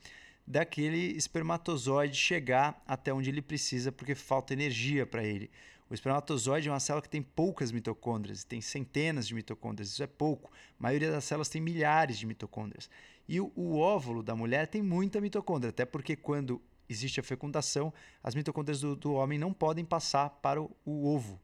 daquele 0.44 1.16
espermatozoide 1.16 2.16
chegar 2.16 2.82
até 2.84 3.14
onde 3.14 3.30
ele 3.30 3.40
precisa 3.40 3.92
porque 3.92 4.16
falta 4.16 4.52
energia 4.52 5.06
para 5.06 5.22
ele. 5.22 5.48
O 5.88 5.94
espermatozoide 5.94 6.68
é 6.68 6.72
uma 6.72 6.80
célula 6.80 7.02
que 7.02 7.08
tem 7.08 7.22
poucas 7.22 7.70
mitocôndrias, 7.70 8.42
tem 8.42 8.60
centenas 8.60 9.28
de 9.28 9.34
mitocôndrias, 9.36 9.90
isso 9.90 10.02
é 10.02 10.08
pouco. 10.08 10.50
A 10.80 10.82
maioria 10.82 11.12
das 11.12 11.22
células 11.22 11.48
tem 11.48 11.62
milhares 11.62 12.18
de 12.18 12.26
mitocôndrias. 12.26 12.90
E 13.28 13.40
o, 13.40 13.52
o 13.54 13.78
óvulo 13.78 14.20
da 14.20 14.34
mulher 14.34 14.66
tem 14.66 14.82
muita 14.82 15.20
mitocôndria, 15.20 15.70
até 15.70 15.84
porque 15.84 16.16
quando 16.16 16.60
existe 16.90 17.20
a 17.20 17.22
fecundação, 17.22 17.92
as 18.22 18.34
mitocôndrias 18.34 18.80
do, 18.80 18.96
do 18.96 19.12
homem 19.14 19.38
não 19.38 19.52
podem 19.52 19.84
passar 19.84 20.28
para 20.28 20.60
o, 20.60 20.70
o 20.84 21.06
ovo. 21.06 21.40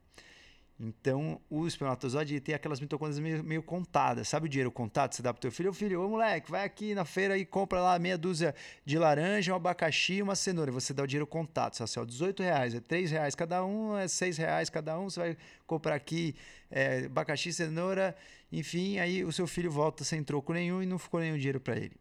Então, 0.79 1.41
o 1.49 1.67
espermatozoide 1.67 2.39
tem 2.39 2.55
aquelas 2.55 2.81
mitocôndrias 2.81 3.19
meio, 3.19 3.43
meio, 3.43 3.63
contadas. 3.63 4.29
Sabe 4.29 4.45
o 4.45 4.49
dinheiro 4.49 4.71
contado? 4.71 5.15
Você 5.15 5.23
dá 5.23 5.33
pro 5.33 5.41
teu 5.41 5.51
filho, 5.51 5.71
ô 5.71 5.73
filho, 5.73 6.03
ô 6.03 6.09
moleque, 6.09 6.51
vai 6.51 6.67
aqui 6.67 6.95
na 6.95 7.07
feira 7.07 7.39
e 7.39 7.47
compra 7.47 7.81
lá 7.81 7.99
meia 7.99 8.19
dúzia 8.19 8.55
de 8.85 8.99
laranja, 8.99 9.55
um 9.55 9.57
abacaxi 9.57 10.15
e 10.15 10.23
uma 10.23 10.37
cenoura. 10.37 10.71
Você 10.71 10.93
dá 10.93 11.03
o 11.03 11.07
dinheiro 11.07 11.27
contado. 11.27 11.75
Você 11.75 11.83
assim, 11.83 11.99
ó, 11.99 12.05
18 12.05 12.43
reais, 12.43 12.75
é 12.75 12.81
3 12.81 13.11
reais 13.11 13.35
cada 13.35 13.65
um, 13.65 13.97
é 13.97 14.07
6 14.07 14.37
reais 14.37 14.69
cada 14.69 14.99
um. 14.99 15.09
Você 15.09 15.19
vai 15.19 15.37
comprar 15.67 15.95
aqui 15.95 16.35
é, 16.71 17.07
abacaxi, 17.07 17.55
cenoura, 17.55 18.15
enfim. 18.53 18.99
Aí 18.99 19.25
o 19.25 19.33
seu 19.33 19.47
filho 19.47 19.71
volta 19.71 20.05
sem 20.05 20.23
troco 20.23 20.53
nenhum 20.53 20.83
e 20.83 20.87
não 20.87 20.99
ficou 20.99 21.21
nenhum 21.21 21.39
dinheiro 21.39 21.61
para 21.61 21.77
ele. 21.77 21.97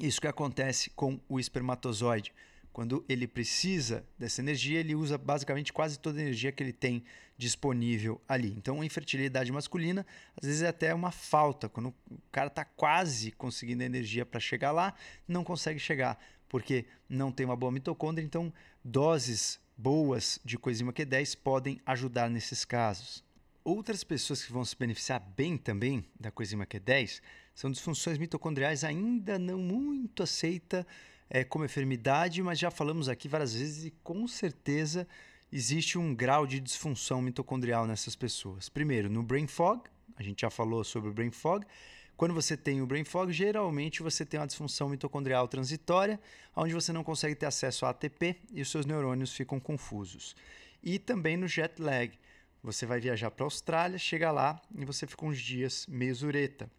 Isso 0.00 0.20
que 0.20 0.26
acontece 0.26 0.90
com 0.90 1.20
o 1.28 1.38
espermatozoide. 1.38 2.32
Quando 2.72 3.04
ele 3.08 3.26
precisa 3.26 4.06
dessa 4.18 4.40
energia, 4.40 4.80
ele 4.80 4.94
usa 4.94 5.18
basicamente 5.18 5.72
quase 5.72 5.98
toda 5.98 6.18
a 6.18 6.22
energia 6.22 6.50
que 6.50 6.62
ele 6.62 6.72
tem 6.72 7.04
disponível 7.36 8.20
ali. 8.26 8.54
Então, 8.56 8.80
a 8.80 8.86
infertilidade 8.86 9.52
masculina, 9.52 10.06
às 10.40 10.46
vezes 10.46 10.62
é 10.62 10.68
até 10.68 10.94
uma 10.94 11.10
falta. 11.10 11.68
Quando 11.68 11.88
o 11.88 11.94
cara 12.30 12.46
está 12.46 12.64
quase 12.64 13.30
conseguindo 13.32 13.82
energia 13.82 14.24
para 14.24 14.40
chegar 14.40 14.72
lá, 14.72 14.94
não 15.28 15.44
consegue 15.44 15.78
chegar, 15.78 16.18
porque 16.48 16.86
não 17.08 17.30
tem 17.30 17.44
uma 17.44 17.56
boa 17.56 17.70
mitocôndria. 17.70 18.24
Então, 18.24 18.52
doses 18.82 19.60
boas 19.76 20.40
de 20.44 20.56
coenzima 20.56 20.92
Q10 20.92 21.36
podem 21.42 21.80
ajudar 21.84 22.30
nesses 22.30 22.64
casos. 22.64 23.22
Outras 23.64 24.02
pessoas 24.02 24.44
que 24.44 24.52
vão 24.52 24.64
se 24.64 24.76
beneficiar 24.76 25.20
bem 25.20 25.56
também 25.56 26.04
da 26.18 26.30
coenzima 26.30 26.66
Q10 26.66 27.20
são 27.54 27.70
disfunções 27.70 28.18
mitocondriais 28.18 28.82
ainda 28.82 29.38
não 29.38 29.58
muito 29.58 30.22
aceitas 30.22 30.84
é, 31.28 31.44
como 31.44 31.64
enfermidade, 31.64 32.42
mas 32.42 32.58
já 32.58 32.70
falamos 32.70 33.08
aqui 33.08 33.28
várias 33.28 33.54
vezes 33.54 33.84
e 33.84 33.90
com 34.02 34.26
certeza 34.28 35.06
existe 35.52 35.98
um 35.98 36.14
grau 36.14 36.46
de 36.46 36.60
disfunção 36.60 37.20
mitocondrial 37.20 37.86
nessas 37.86 38.16
pessoas. 38.16 38.68
Primeiro, 38.68 39.10
no 39.10 39.22
brain 39.22 39.46
fog, 39.46 39.82
a 40.16 40.22
gente 40.22 40.40
já 40.40 40.50
falou 40.50 40.82
sobre 40.84 41.10
o 41.10 41.12
brain 41.12 41.30
fog. 41.30 41.66
Quando 42.16 42.34
você 42.34 42.56
tem 42.56 42.80
o 42.80 42.86
brain 42.86 43.04
fog, 43.04 43.32
geralmente 43.32 44.02
você 44.02 44.24
tem 44.24 44.38
uma 44.38 44.46
disfunção 44.46 44.88
mitocondrial 44.88 45.48
transitória, 45.48 46.20
onde 46.54 46.74
você 46.74 46.92
não 46.92 47.02
consegue 47.02 47.34
ter 47.34 47.46
acesso 47.46 47.84
a 47.86 47.90
ATP 47.90 48.36
e 48.52 48.62
os 48.62 48.70
seus 48.70 48.86
neurônios 48.86 49.34
ficam 49.34 49.58
confusos. 49.58 50.36
E 50.82 50.98
também 50.98 51.36
no 51.36 51.48
jet 51.48 51.80
lag. 51.80 52.12
Você 52.62 52.86
vai 52.86 53.00
viajar 53.00 53.30
para 53.30 53.44
a 53.44 53.46
Austrália, 53.46 53.98
chega 53.98 54.30
lá 54.30 54.60
e 54.76 54.84
você 54.84 55.06
fica 55.06 55.24
uns 55.24 55.40
dias 55.40 55.86
meio 55.88 56.14
zureta 56.14 56.70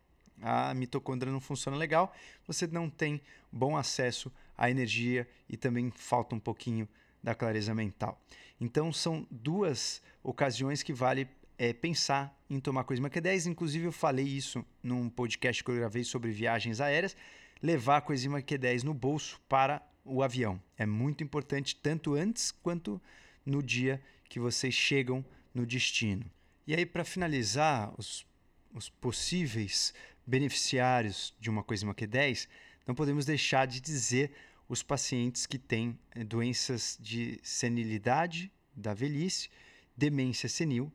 a 0.44 0.74
mitocôndria 0.74 1.32
não 1.32 1.40
funciona 1.40 1.78
legal, 1.78 2.14
você 2.46 2.68
não 2.68 2.90
tem 2.90 3.22
bom 3.52 3.78
acesso 3.78 4.32
à 4.58 4.70
energia 4.70 5.28
e 5.50 5.56
também 5.56 5.92
falta 5.96 6.36
um 6.36 6.40
pouquinho 6.40 6.88
da 7.24 7.34
clareza 7.34 7.74
mental. 7.74 8.22
Então 8.60 8.92
são 8.92 9.26
duas 9.32 10.02
ocasiões 10.22 10.84
que 10.84 10.94
vale 10.94 11.28
é, 11.58 11.72
pensar 11.72 12.38
em 12.50 12.60
tomar 12.60 12.84
coenzima 12.84 13.10
Q10. 13.10 13.48
Inclusive 13.48 13.86
eu 13.86 13.92
falei 13.92 14.26
isso 14.26 14.66
num 14.82 15.10
podcast 15.10 15.64
que 15.64 15.72
eu 15.72 15.76
gravei 15.76 16.04
sobre 16.04 16.32
viagens 16.32 16.82
aéreas, 16.82 17.16
levar 17.62 17.98
a 17.98 18.02
coenzima 18.02 18.42
Q10 18.42 18.84
no 18.84 18.94
bolso 18.94 19.40
para 19.48 19.82
o 20.04 20.22
avião. 20.22 20.62
É 20.78 20.86
muito 20.86 21.24
importante 21.24 21.76
tanto 21.76 22.14
antes 22.16 22.52
quanto 22.52 23.02
no 23.46 23.64
dia 23.64 24.02
que 24.28 24.40
vocês 24.40 24.74
chegam 24.74 25.24
no 25.54 25.66
destino. 25.66 26.26
E 26.66 26.76
aí 26.76 26.86
para 26.86 27.04
finalizar 27.04 27.94
os, 27.98 28.26
os 28.74 28.90
possíveis 28.90 29.94
beneficiários 30.26 31.34
de 31.40 31.50
uma 31.50 31.64
coenzima 31.64 31.94
Q10, 31.94 32.48
não 32.88 32.96
podemos 32.96 33.26
deixar 33.26 33.66
de 33.66 33.80
dizer 33.80 34.32
os 34.68 34.82
pacientes 34.82 35.46
que 35.46 35.58
têm 35.58 35.98
eh, 36.16 36.24
doenças 36.24 36.98
de 37.00 37.40
senilidade 37.44 38.52
da 38.76 38.94
velhice, 38.94 39.50
demência 39.96 40.50
senil, 40.50 40.92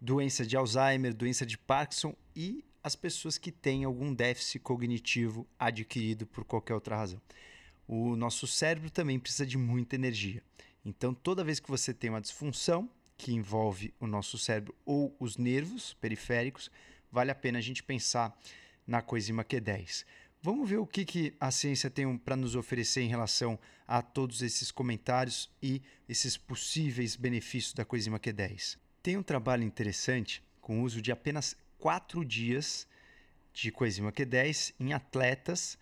doença 0.00 0.44
de 0.44 0.56
Alzheimer, 0.56 1.14
doença 1.14 1.44
de 1.44 1.56
Parkinson 1.56 2.14
e 2.34 2.64
as 2.82 2.96
pessoas 2.96 3.36
que 3.36 3.52
têm 3.52 3.84
algum 3.84 4.14
déficit 4.14 4.60
cognitivo 4.60 5.46
adquirido 5.58 6.26
por 6.26 6.44
qualquer 6.44 6.74
outra 6.74 6.96
razão. 6.96 7.20
O 7.86 8.16
nosso 8.16 8.46
cérebro 8.46 8.90
também 8.90 9.18
precisa 9.18 9.44
de 9.44 9.58
muita 9.58 9.96
energia. 9.96 10.42
Então, 10.84 11.12
toda 11.12 11.44
vez 11.44 11.60
que 11.60 11.70
você 11.70 11.92
tem 11.92 12.08
uma 12.08 12.20
disfunção 12.20 12.88
que 13.18 13.32
envolve 13.32 13.92
o 14.00 14.06
nosso 14.06 14.38
cérebro 14.38 14.74
ou 14.84 15.14
os 15.20 15.36
nervos 15.36 15.92
periféricos, 16.00 16.70
vale 17.12 17.30
a 17.30 17.34
pena 17.34 17.58
a 17.58 17.62
gente 17.62 17.82
pensar 17.82 18.34
na 18.90 19.00
coenzima 19.00 19.44
Q10. 19.44 20.04
Vamos 20.42 20.68
ver 20.68 20.78
o 20.78 20.86
que, 20.86 21.04
que 21.04 21.32
a 21.38 21.52
ciência 21.52 21.88
tem 21.88 22.18
para 22.18 22.34
nos 22.34 22.56
oferecer 22.56 23.02
em 23.02 23.08
relação 23.08 23.56
a 23.86 24.02
todos 24.02 24.42
esses 24.42 24.72
comentários 24.72 25.48
e 25.62 25.80
esses 26.08 26.36
possíveis 26.36 27.14
benefícios 27.14 27.72
da 27.72 27.84
coenzima 27.84 28.18
Q10. 28.18 28.78
Tem 29.00 29.16
um 29.16 29.22
trabalho 29.22 29.62
interessante 29.62 30.42
com 30.60 30.80
o 30.80 30.82
uso 30.82 31.00
de 31.00 31.12
apenas 31.12 31.56
quatro 31.78 32.24
dias 32.24 32.84
de 33.52 33.70
coenzima 33.70 34.10
Q10 34.10 34.74
em 34.80 34.92
atletas. 34.92 35.78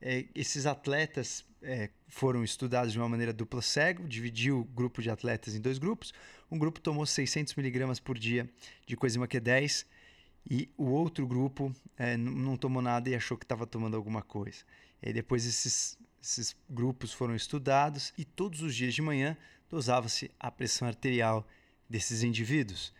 É, 0.00 0.24
esses 0.34 0.66
atletas 0.66 1.44
é, 1.62 1.90
foram 2.08 2.42
estudados 2.42 2.92
de 2.92 2.98
uma 2.98 3.08
maneira 3.08 3.32
dupla 3.32 3.62
cego, 3.62 4.08
dividiu 4.08 4.60
o 4.60 4.64
grupo 4.64 5.00
de 5.00 5.10
atletas 5.10 5.54
em 5.54 5.60
dois 5.60 5.78
grupos. 5.78 6.12
Um 6.50 6.58
grupo 6.58 6.80
tomou 6.80 7.06
600 7.06 7.54
miligramas 7.54 8.00
por 8.00 8.18
dia 8.18 8.50
de 8.84 8.96
coenzima 8.96 9.28
Q10 9.28 9.86
e 10.50 10.70
o 10.76 10.86
outro 10.86 11.26
grupo 11.26 11.74
é, 11.96 12.16
não 12.16 12.56
tomou 12.56 12.80
nada 12.80 13.10
e 13.10 13.14
achou 13.14 13.36
que 13.36 13.44
estava 13.44 13.66
tomando 13.66 13.96
alguma 13.96 14.22
coisa. 14.22 14.58
E 15.02 15.12
depois 15.12 15.46
esses, 15.46 15.98
esses 16.22 16.56
grupos 16.68 17.12
foram 17.12 17.34
estudados 17.34 18.12
e 18.16 18.24
todos 18.24 18.62
os 18.62 18.74
dias 18.74 18.94
de 18.94 19.02
manhã 19.02 19.36
dosava-se 19.68 20.30
a 20.40 20.50
pressão 20.50 20.88
arterial 20.88 21.46
desses 21.88 22.22
indivíduos. 22.22 22.92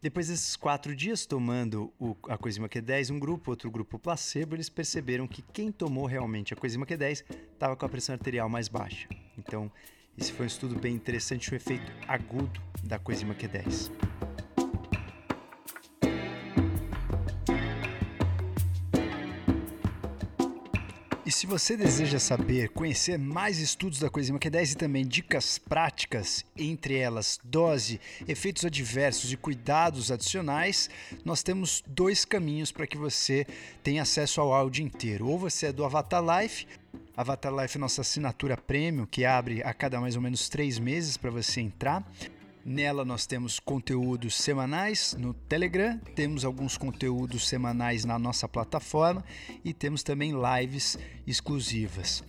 Depois 0.00 0.28
desses 0.28 0.54
quatro 0.54 0.94
dias 0.94 1.24
tomando 1.24 1.90
o, 1.98 2.14
a 2.28 2.36
coenzima 2.36 2.68
Q10, 2.68 3.10
um 3.10 3.18
grupo, 3.18 3.50
outro 3.50 3.70
grupo 3.70 3.98
placebo, 3.98 4.54
eles 4.54 4.68
perceberam 4.68 5.26
que 5.26 5.40
quem 5.40 5.72
tomou 5.72 6.04
realmente 6.04 6.52
a 6.52 6.56
coenzima 6.56 6.84
Q10 6.84 7.24
estava 7.54 7.74
com 7.74 7.86
a 7.86 7.88
pressão 7.88 8.12
arterial 8.12 8.46
mais 8.50 8.68
baixa. 8.68 9.08
Então, 9.38 9.72
esse 10.18 10.30
foi 10.30 10.44
um 10.44 10.46
estudo 10.46 10.78
bem 10.78 10.94
interessante, 10.94 11.48
o 11.48 11.54
um 11.54 11.56
efeito 11.56 11.90
agudo 12.06 12.60
da 12.82 12.98
coenzima 12.98 13.34
Q10. 13.34 13.90
Se 21.34 21.48
você 21.48 21.76
deseja 21.76 22.20
saber, 22.20 22.68
conhecer 22.68 23.18
mais 23.18 23.58
estudos 23.58 23.98
da 23.98 24.08
coenzima 24.08 24.38
Q10 24.38 24.72
e 24.72 24.76
também 24.76 25.04
dicas 25.04 25.58
práticas, 25.58 26.44
entre 26.56 26.96
elas 26.96 27.40
dose, 27.42 28.00
efeitos 28.28 28.64
adversos 28.64 29.32
e 29.32 29.36
cuidados 29.36 30.12
adicionais, 30.12 30.88
nós 31.24 31.42
temos 31.42 31.82
dois 31.88 32.24
caminhos 32.24 32.70
para 32.70 32.86
que 32.86 32.96
você 32.96 33.44
tenha 33.82 34.02
acesso 34.02 34.40
ao 34.40 34.54
áudio 34.54 34.84
inteiro. 34.84 35.26
Ou 35.26 35.36
você 35.36 35.66
é 35.66 35.72
do 35.72 35.84
Avatar 35.84 36.22
Life, 36.24 36.68
Avatar 37.16 37.52
Life 37.52 37.76
é 37.76 37.80
nossa 37.80 38.02
assinatura 38.02 38.56
premium, 38.56 39.04
que 39.04 39.24
abre 39.24 39.60
a 39.64 39.74
cada 39.74 40.00
mais 40.00 40.14
ou 40.14 40.22
menos 40.22 40.48
três 40.48 40.78
meses 40.78 41.16
para 41.16 41.32
você 41.32 41.60
entrar. 41.60 42.08
Nela 42.64 43.04
nós 43.04 43.26
temos 43.26 43.60
conteúdos 43.60 44.36
semanais 44.36 45.14
no 45.18 45.34
Telegram, 45.34 45.98
temos 46.14 46.46
alguns 46.46 46.78
conteúdos 46.78 47.46
semanais 47.46 48.06
na 48.06 48.18
nossa 48.18 48.48
plataforma 48.48 49.22
e 49.62 49.74
temos 49.74 50.02
também 50.02 50.32
lives 50.32 50.98
exclusivas. 51.26 52.24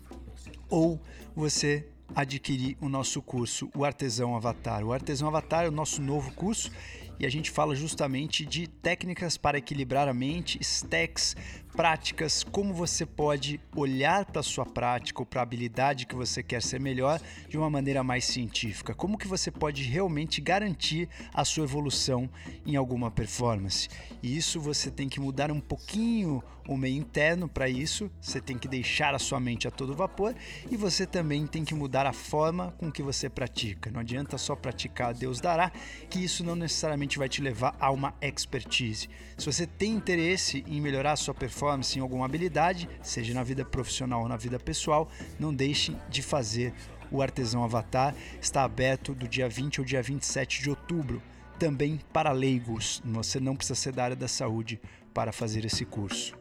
Ou 0.70 1.00
você 1.34 1.88
adquirir 2.14 2.76
o 2.82 2.90
nosso 2.90 3.22
curso, 3.22 3.70
o 3.74 3.86
Artesão 3.86 4.36
Avatar. 4.36 4.84
O 4.84 4.92
Artesão 4.92 5.30
Avatar 5.30 5.64
é 5.64 5.70
o 5.70 5.72
nosso 5.72 6.02
novo 6.02 6.30
curso 6.34 6.70
e 7.18 7.26
a 7.26 7.30
gente 7.30 7.50
fala 7.50 7.74
justamente 7.74 8.46
de 8.46 8.68
técnicas 8.68 9.38
para 9.38 9.58
equilibrar 9.58 10.10
a 10.10 10.14
mente, 10.14 10.60
stacks, 10.62 11.34
práticas, 11.76 12.44
como 12.44 12.74
você 12.74 13.06
pode 13.06 13.60
olhar 13.76 14.26
para 14.26 14.40
a 14.40 14.44
sua 14.44 14.66
prática 14.66 15.22
ou 15.22 15.26
para 15.26 15.42
a 15.42 15.44
habilidade 15.44 16.06
que 16.06 16.16
você 16.16 16.42
quer 16.42 16.62
ser 16.62 16.80
melhor 16.80 17.20
de 17.50 17.58
uma 17.58 17.70
maneira 17.70 18.04
mais 18.04 18.26
científica. 18.26 18.94
Como 18.94 19.18
que 19.18 19.28
você 19.28 19.52
pode 19.52 19.84
realmente 19.84 20.40
garantir 20.40 21.10
a 21.34 21.44
sua 21.44 21.66
evolução 21.66 22.30
em 22.66 22.76
alguma 22.76 23.12
performance. 23.12 23.90
E 24.24 24.36
isso 24.38 24.60
você 24.60 24.90
tem 24.90 25.10
que 25.10 25.20
mudar 25.20 25.52
um 25.52 25.60
pouquinho 25.60 26.42
o 26.68 26.78
meio 26.78 26.98
interno 26.98 27.48
para 27.48 27.70
isso, 27.70 28.10
você 28.20 28.42
tem 28.42 28.58
que 28.58 28.68
deixar 28.68 29.14
a 29.14 29.20
sua 29.20 29.40
mente 29.40 29.68
a 29.68 29.72
todo 29.72 29.96
vapor 29.96 30.34
e 30.70 30.76
você 30.76 31.06
também 31.06 31.46
tem 31.46 31.64
que 31.64 31.76
mudar 31.76 32.06
a 32.06 32.14
forma 32.14 32.74
com 32.78 32.92
que 32.92 33.04
você 33.04 33.30
pratica. 33.30 33.92
Não 33.92 34.00
adianta 34.00 34.38
só 34.38 34.56
praticar, 34.56 35.14
Deus 35.14 35.40
dará, 35.40 35.72
que 36.10 36.24
isso 36.24 36.44
não 36.44 36.56
necessariamente 36.56 37.18
vai 37.18 37.30
te 37.30 37.42
levar 37.42 37.76
a 37.80 37.92
uma 37.92 38.14
expertise. 38.22 39.10
Se 39.38 39.46
você 39.46 39.68
tem 39.68 39.94
interesse 39.94 40.64
em 40.68 40.82
melhorar 40.82 41.14
a 41.14 41.18
sua 41.18 41.34
performance, 41.34 41.65
performance, 41.66 41.98
em 41.98 42.02
alguma 42.02 42.26
habilidade, 42.26 42.88
seja 43.02 43.34
na 43.34 43.44
vida 43.44 43.66
profissional 43.66 44.22
ou 44.22 44.30
na 44.30 44.38
vida 44.38 44.60
pessoal, 44.60 45.10
não 45.40 45.54
deixe 45.54 45.96
de 46.10 46.22
fazer 46.22 46.74
o 47.12 47.22
Artesão 47.22 47.64
Avatar. 47.64 48.14
Está 48.40 48.64
aberto 48.64 49.16
do 49.16 49.28
dia 49.28 49.50
20 49.50 49.80
ao 49.80 49.86
dia 49.86 50.02
27 50.02 50.62
de 50.62 50.70
outubro, 50.70 51.22
também 51.58 52.00
para 52.14 52.32
leigos. 52.32 53.02
Você 53.06 53.40
não 53.40 53.56
precisa 53.56 53.76
ser 53.76 53.94
da 53.94 54.04
área 54.04 54.16
da 54.16 54.28
saúde 54.28 54.80
para 55.14 55.32
fazer 55.32 55.66
esse 55.66 55.86
curso. 55.86 56.38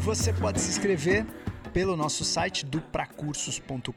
Você 0.00 0.32
pode 0.32 0.60
se 0.60 0.70
inscrever 0.70 1.26
pelo 1.72 1.96
nosso 1.96 2.24
site 2.24 2.64
dupracursos.com.br 2.64 3.90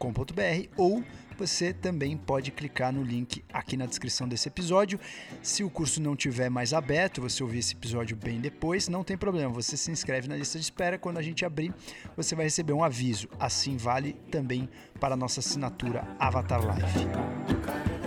ou 0.76 1.04
você 1.40 1.72
também 1.72 2.18
pode 2.18 2.52
clicar 2.52 2.92
no 2.92 3.02
link 3.02 3.44
aqui 3.54 3.78
na 3.78 3.86
descrição 3.86 4.28
desse 4.28 4.50
episódio. 4.50 5.00
Se 5.42 5.64
o 5.64 5.70
curso 5.70 6.02
não 6.02 6.14
tiver 6.14 6.50
mais 6.50 6.74
aberto, 6.74 7.22
você 7.22 7.42
ouvir 7.42 7.60
esse 7.60 7.74
episódio 7.74 8.18
bem 8.18 8.42
depois, 8.42 8.90
não 8.90 9.06
tem 9.06 9.18
problema. 9.18 9.50
Você 9.54 9.78
se 9.78 9.90
inscreve 9.90 10.28
na 10.28 10.36
lista 10.36 10.60
de 10.60 10.66
espera. 10.66 11.00
Quando 11.00 11.18
a 11.18 11.22
gente 11.22 11.46
abrir, 11.46 11.74
você 12.18 12.36
vai 12.36 12.46
receber 12.46 12.74
um 12.74 12.84
aviso. 12.84 13.30
Assim 13.40 13.78
vale 13.78 14.14
também 14.30 14.68
para 15.00 15.14
a 15.14 15.18
nossa 15.18 15.40
assinatura 15.40 16.06
Avatar 16.20 16.60
Life. 16.60 17.99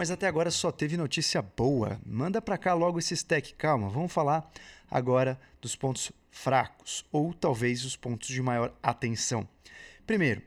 Mas 0.00 0.10
até 0.10 0.26
agora 0.26 0.50
só 0.50 0.72
teve 0.72 0.96
notícia 0.96 1.42
boa. 1.42 2.00
Manda 2.06 2.40
para 2.40 2.56
cá 2.56 2.72
logo 2.72 2.98
esse 2.98 3.12
stack. 3.12 3.52
Calma, 3.52 3.90
vamos 3.90 4.10
falar 4.10 4.50
agora 4.90 5.38
dos 5.60 5.76
pontos 5.76 6.10
fracos 6.30 7.04
ou 7.12 7.34
talvez 7.34 7.84
os 7.84 7.96
pontos 7.96 8.28
de 8.28 8.40
maior 8.40 8.72
atenção. 8.82 9.46
Primeiro, 10.06 10.40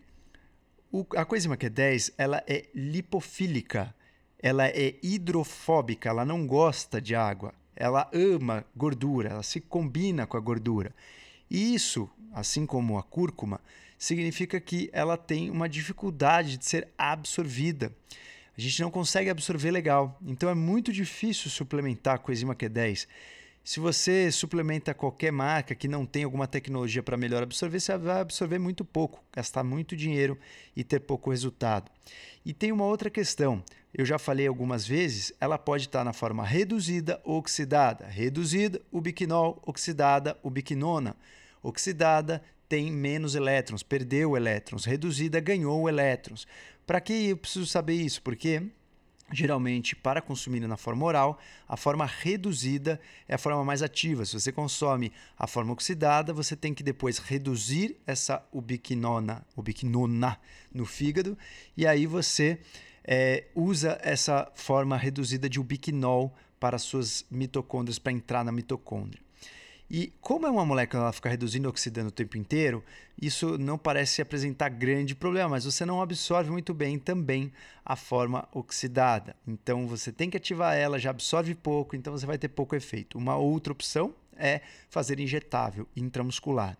o, 0.91 1.05
a 1.15 1.23
coenzima 1.23 1.55
Q10 1.55 2.15
ela 2.17 2.43
é 2.47 2.65
lipofílica, 2.73 3.93
ela 4.39 4.67
é 4.67 4.95
hidrofóbica, 5.03 6.09
ela 6.09 6.25
não 6.25 6.47
gosta 6.47 6.99
de 6.99 7.13
água, 7.13 7.53
ela 7.75 8.09
ama 8.11 8.65
gordura, 8.75 9.29
ela 9.29 9.43
se 9.43 9.61
combina 9.61 10.25
com 10.25 10.35
a 10.35 10.39
gordura. 10.39 10.95
E 11.47 11.75
isso, 11.75 12.09
assim 12.33 12.65
como 12.65 12.97
a 12.97 13.03
cúrcuma, 13.03 13.61
significa 13.99 14.59
que 14.59 14.89
ela 14.91 15.15
tem 15.15 15.51
uma 15.51 15.69
dificuldade 15.69 16.57
de 16.57 16.65
ser 16.65 16.87
absorvida 16.97 17.93
a 18.57 18.61
gente 18.61 18.81
não 18.81 18.91
consegue 18.91 19.29
absorver 19.29 19.71
legal. 19.71 20.19
Então 20.25 20.49
é 20.49 20.53
muito 20.53 20.91
difícil 20.91 21.49
suplementar 21.49 22.19
coenzima 22.19 22.55
Q10. 22.55 23.07
Se 23.63 23.79
você 23.79 24.29
suplementa 24.29 24.93
qualquer 24.93 25.31
marca 25.31 25.73
que 25.73 25.87
não 25.87 26.05
tem 26.05 26.25
alguma 26.25 26.45
tecnologia 26.45 27.01
para 27.01 27.15
melhor 27.15 27.41
absorver, 27.41 27.79
você 27.79 27.97
vai 27.97 28.19
absorver 28.19 28.59
muito 28.59 28.83
pouco, 28.83 29.23
gastar 29.31 29.63
muito 29.63 29.95
dinheiro 29.95 30.37
e 30.75 30.83
ter 30.83 30.99
pouco 30.99 31.31
resultado. 31.31 31.89
E 32.45 32.53
tem 32.53 32.73
uma 32.73 32.83
outra 32.83 33.09
questão. 33.09 33.63
Eu 33.93 34.05
já 34.05 34.19
falei 34.19 34.47
algumas 34.47 34.85
vezes, 34.85 35.31
ela 35.39 35.57
pode 35.57 35.85
estar 35.85 36.03
na 36.03 36.11
forma 36.11 36.43
reduzida 36.43 37.21
ou 37.23 37.37
oxidada. 37.37 38.05
Reduzida, 38.05 38.81
o 38.91 38.99
biquinol, 38.99 39.61
oxidada, 39.65 40.37
o 40.43 40.49
biquinona. 40.49 41.15
Oxidada 41.61 42.43
tem 42.73 42.91
menos 42.91 43.35
elétrons, 43.35 43.83
perdeu 43.83 44.35
elétrons. 44.35 44.83
Reduzida, 44.83 45.39
ganhou 45.39 45.87
elétrons. 45.87 46.47
Para 46.87 46.99
que 46.99 47.29
eu 47.29 47.37
preciso 47.37 47.67
saber 47.67 47.93
isso? 47.93 48.19
Porque 48.23 48.63
geralmente 49.31 49.95
para 49.95 50.23
consumir 50.23 50.59
na 50.61 50.75
forma 50.75 51.05
oral, 51.05 51.39
a 51.67 51.77
forma 51.77 52.03
reduzida 52.03 52.99
é 53.27 53.35
a 53.35 53.37
forma 53.37 53.63
mais 53.63 53.83
ativa. 53.83 54.25
Se 54.25 54.39
você 54.39 54.51
consome 54.51 55.11
a 55.37 55.45
forma 55.45 55.71
oxidada, 55.71 56.33
você 56.33 56.55
tem 56.55 56.73
que 56.73 56.81
depois 56.81 57.19
reduzir 57.19 57.95
essa 58.07 58.43
ubiquinona, 58.51 59.45
ubiquinona 59.55 60.39
no 60.73 60.83
fígado 60.83 61.37
e 61.77 61.85
aí 61.85 62.07
você 62.07 62.59
é, 63.03 63.45
usa 63.53 63.99
essa 64.01 64.51
forma 64.55 64.97
reduzida 64.97 65.47
de 65.47 65.59
ubiquinol 65.59 66.33
para 66.59 66.79
suas 66.79 67.23
mitocôndrias 67.29 67.99
para 67.99 68.13
entrar 68.13 68.43
na 68.43 68.51
mitocôndria. 68.51 69.22
E 69.95 70.11
como 70.21 70.47
é 70.47 70.49
uma 70.49 70.65
molécula 70.65 71.03
ela 71.03 71.13
fica 71.13 71.29
reduzindo 71.29 71.67
e 71.67 71.69
oxidando 71.69 72.07
o 72.07 72.11
tempo 72.11 72.35
inteiro, 72.35 72.83
isso 73.21 73.59
não 73.59 73.77
parece 73.77 74.23
apresentar 74.23 74.69
grande 74.69 75.13
problema, 75.13 75.49
mas 75.49 75.65
você 75.65 75.85
não 75.85 76.01
absorve 76.01 76.49
muito 76.49 76.73
bem 76.73 76.97
também 76.97 77.53
a 77.85 77.95
forma 77.95 78.49
oxidada. 78.51 79.35
Então 79.47 79.87
você 79.87 80.11
tem 80.11 80.31
que 80.31 80.37
ativar 80.37 80.75
ela, 80.75 80.97
já 80.97 81.11
absorve 81.11 81.53
pouco, 81.53 81.95
então 81.95 82.11
você 82.11 82.25
vai 82.25 82.39
ter 82.39 82.47
pouco 82.47 82.75
efeito. 82.75 83.19
Uma 83.19 83.35
outra 83.37 83.71
opção 83.71 84.15
é 84.35 84.61
fazer 84.89 85.19
injetável 85.19 85.87
intramuscular. 85.95 86.75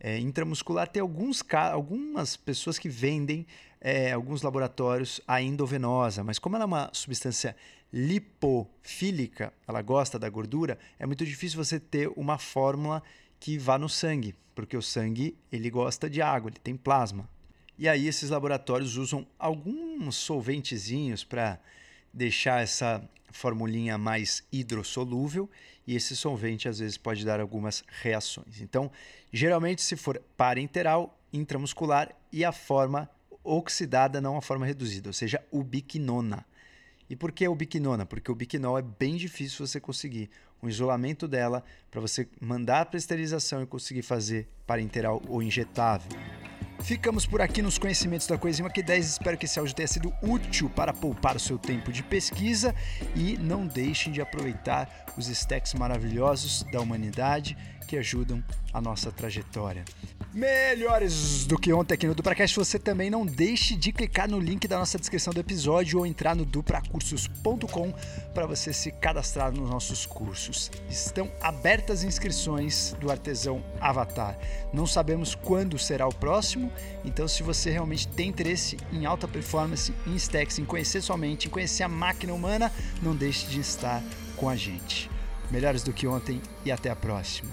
É, 0.00 0.18
intramuscular 0.18 0.88
tem 0.88 1.00
alguns, 1.00 1.44
algumas 1.72 2.36
pessoas 2.36 2.76
que 2.76 2.88
vendem 2.88 3.46
é, 3.84 4.12
alguns 4.12 4.42
laboratórios 4.42 5.20
a 5.26 5.42
endovenosa, 5.42 6.22
mas 6.22 6.38
como 6.38 6.54
ela 6.54 6.64
é 6.64 6.66
uma 6.66 6.90
substância 6.92 7.56
lipofílica, 7.92 9.52
ela 9.66 9.82
gosta 9.82 10.20
da 10.20 10.30
gordura, 10.30 10.78
é 11.00 11.04
muito 11.04 11.26
difícil 11.26 11.62
você 11.62 11.80
ter 11.80 12.08
uma 12.16 12.38
fórmula 12.38 13.02
que 13.40 13.58
vá 13.58 13.76
no 13.76 13.88
sangue, 13.88 14.36
porque 14.54 14.76
o 14.76 14.82
sangue 14.82 15.36
ele 15.50 15.68
gosta 15.68 16.08
de 16.08 16.22
água, 16.22 16.48
ele 16.48 16.60
tem 16.62 16.76
plasma. 16.76 17.28
E 17.76 17.88
aí 17.88 18.06
esses 18.06 18.30
laboratórios 18.30 18.96
usam 18.96 19.26
alguns 19.36 20.14
solventezinhos 20.14 21.24
para 21.24 21.58
deixar 22.14 22.62
essa 22.62 23.02
formulinha 23.32 23.98
mais 23.98 24.44
hidrossolúvel 24.52 25.50
e 25.84 25.96
esse 25.96 26.14
solvente 26.14 26.68
às 26.68 26.78
vezes 26.78 26.96
pode 26.96 27.24
dar 27.24 27.40
algumas 27.40 27.82
reações. 27.88 28.60
Então, 28.60 28.92
geralmente 29.32 29.82
se 29.82 29.96
for 29.96 30.22
parenteral, 30.36 31.18
intramuscular 31.32 32.14
e 32.30 32.44
a 32.44 32.52
forma 32.52 33.10
oxidada, 33.44 34.20
não 34.20 34.36
a 34.36 34.42
forma 34.42 34.66
reduzida, 34.66 35.08
ou 35.08 35.12
seja, 35.12 35.42
ubiquinona. 35.50 36.44
E 37.08 37.16
por 37.16 37.30
que 37.30 37.46
o 37.46 37.54
biquinona? 37.54 38.06
Porque 38.06 38.30
o 38.30 38.34
biquinol 38.34 38.78
é 38.78 38.82
bem 38.82 39.16
difícil 39.16 39.66
você 39.66 39.78
conseguir 39.78 40.30
um 40.62 40.68
isolamento 40.68 41.28
dela 41.28 41.62
para 41.90 42.00
você 42.00 42.28
mandar 42.40 42.86
para 42.86 42.96
esterilização 42.96 43.62
e 43.62 43.66
conseguir 43.66 44.02
fazer 44.02 44.48
parenteral 44.66 45.20
ou 45.28 45.42
injetável. 45.42 46.10
Ficamos 46.80 47.26
por 47.26 47.40
aqui 47.40 47.62
nos 47.62 47.78
conhecimentos 47.78 48.26
da 48.26 48.38
Coenzima 48.38 48.70
Q10. 48.70 48.98
Espero 48.98 49.36
que 49.36 49.44
esse 49.44 49.58
áudio 49.58 49.74
tenha 49.74 49.86
sido 49.86 50.12
útil 50.22 50.70
para 50.70 50.92
poupar 50.92 51.36
o 51.36 51.40
seu 51.40 51.58
tempo 51.58 51.92
de 51.92 52.02
pesquisa 52.02 52.74
e 53.14 53.36
não 53.36 53.66
deixem 53.66 54.12
de 54.12 54.20
aproveitar 54.20 55.04
os 55.16 55.28
stacks 55.28 55.74
maravilhosos 55.74 56.64
da 56.72 56.80
humanidade 56.80 57.56
que 57.86 57.96
ajudam 57.96 58.42
a 58.72 58.80
nossa 58.80 59.12
trajetória 59.12 59.84
melhores 60.32 61.44
do 61.46 61.58
que 61.58 61.72
ontem 61.72 61.94
aqui 61.94 62.06
no 62.06 62.14
DupraCast. 62.14 62.56
Você 62.56 62.78
também 62.78 63.10
não 63.10 63.26
deixe 63.26 63.76
de 63.76 63.92
clicar 63.92 64.28
no 64.28 64.38
link 64.38 64.66
da 64.66 64.78
nossa 64.78 64.98
descrição 64.98 65.32
do 65.32 65.40
episódio 65.40 65.98
ou 65.98 66.06
entrar 66.06 66.34
no 66.34 66.44
dupracursos.com 66.44 67.92
para 68.34 68.46
você 68.46 68.72
se 68.72 68.90
cadastrar 68.90 69.52
nos 69.52 69.68
nossos 69.68 70.06
cursos. 70.06 70.70
Estão 70.88 71.30
abertas 71.40 72.02
inscrições 72.04 72.94
do 73.00 73.10
Artesão 73.10 73.62
Avatar. 73.80 74.38
Não 74.72 74.86
sabemos 74.86 75.34
quando 75.34 75.78
será 75.78 76.06
o 76.06 76.14
próximo, 76.14 76.72
então 77.04 77.28
se 77.28 77.42
você 77.42 77.70
realmente 77.70 78.08
tem 78.08 78.28
interesse 78.28 78.76
em 78.92 79.04
alta 79.04 79.28
performance, 79.28 79.92
em 80.06 80.16
stacks, 80.16 80.58
em 80.58 80.64
conhecer 80.64 81.02
somente, 81.02 81.48
em 81.48 81.50
conhecer 81.50 81.82
a 81.82 81.88
máquina 81.88 82.32
humana, 82.32 82.72
não 83.02 83.14
deixe 83.14 83.46
de 83.46 83.60
estar 83.60 84.02
com 84.36 84.48
a 84.48 84.56
gente. 84.56 85.10
Melhores 85.50 85.82
do 85.82 85.92
que 85.92 86.06
ontem 86.06 86.40
e 86.64 86.72
até 86.72 86.88
a 86.88 86.96
próxima. 86.96 87.50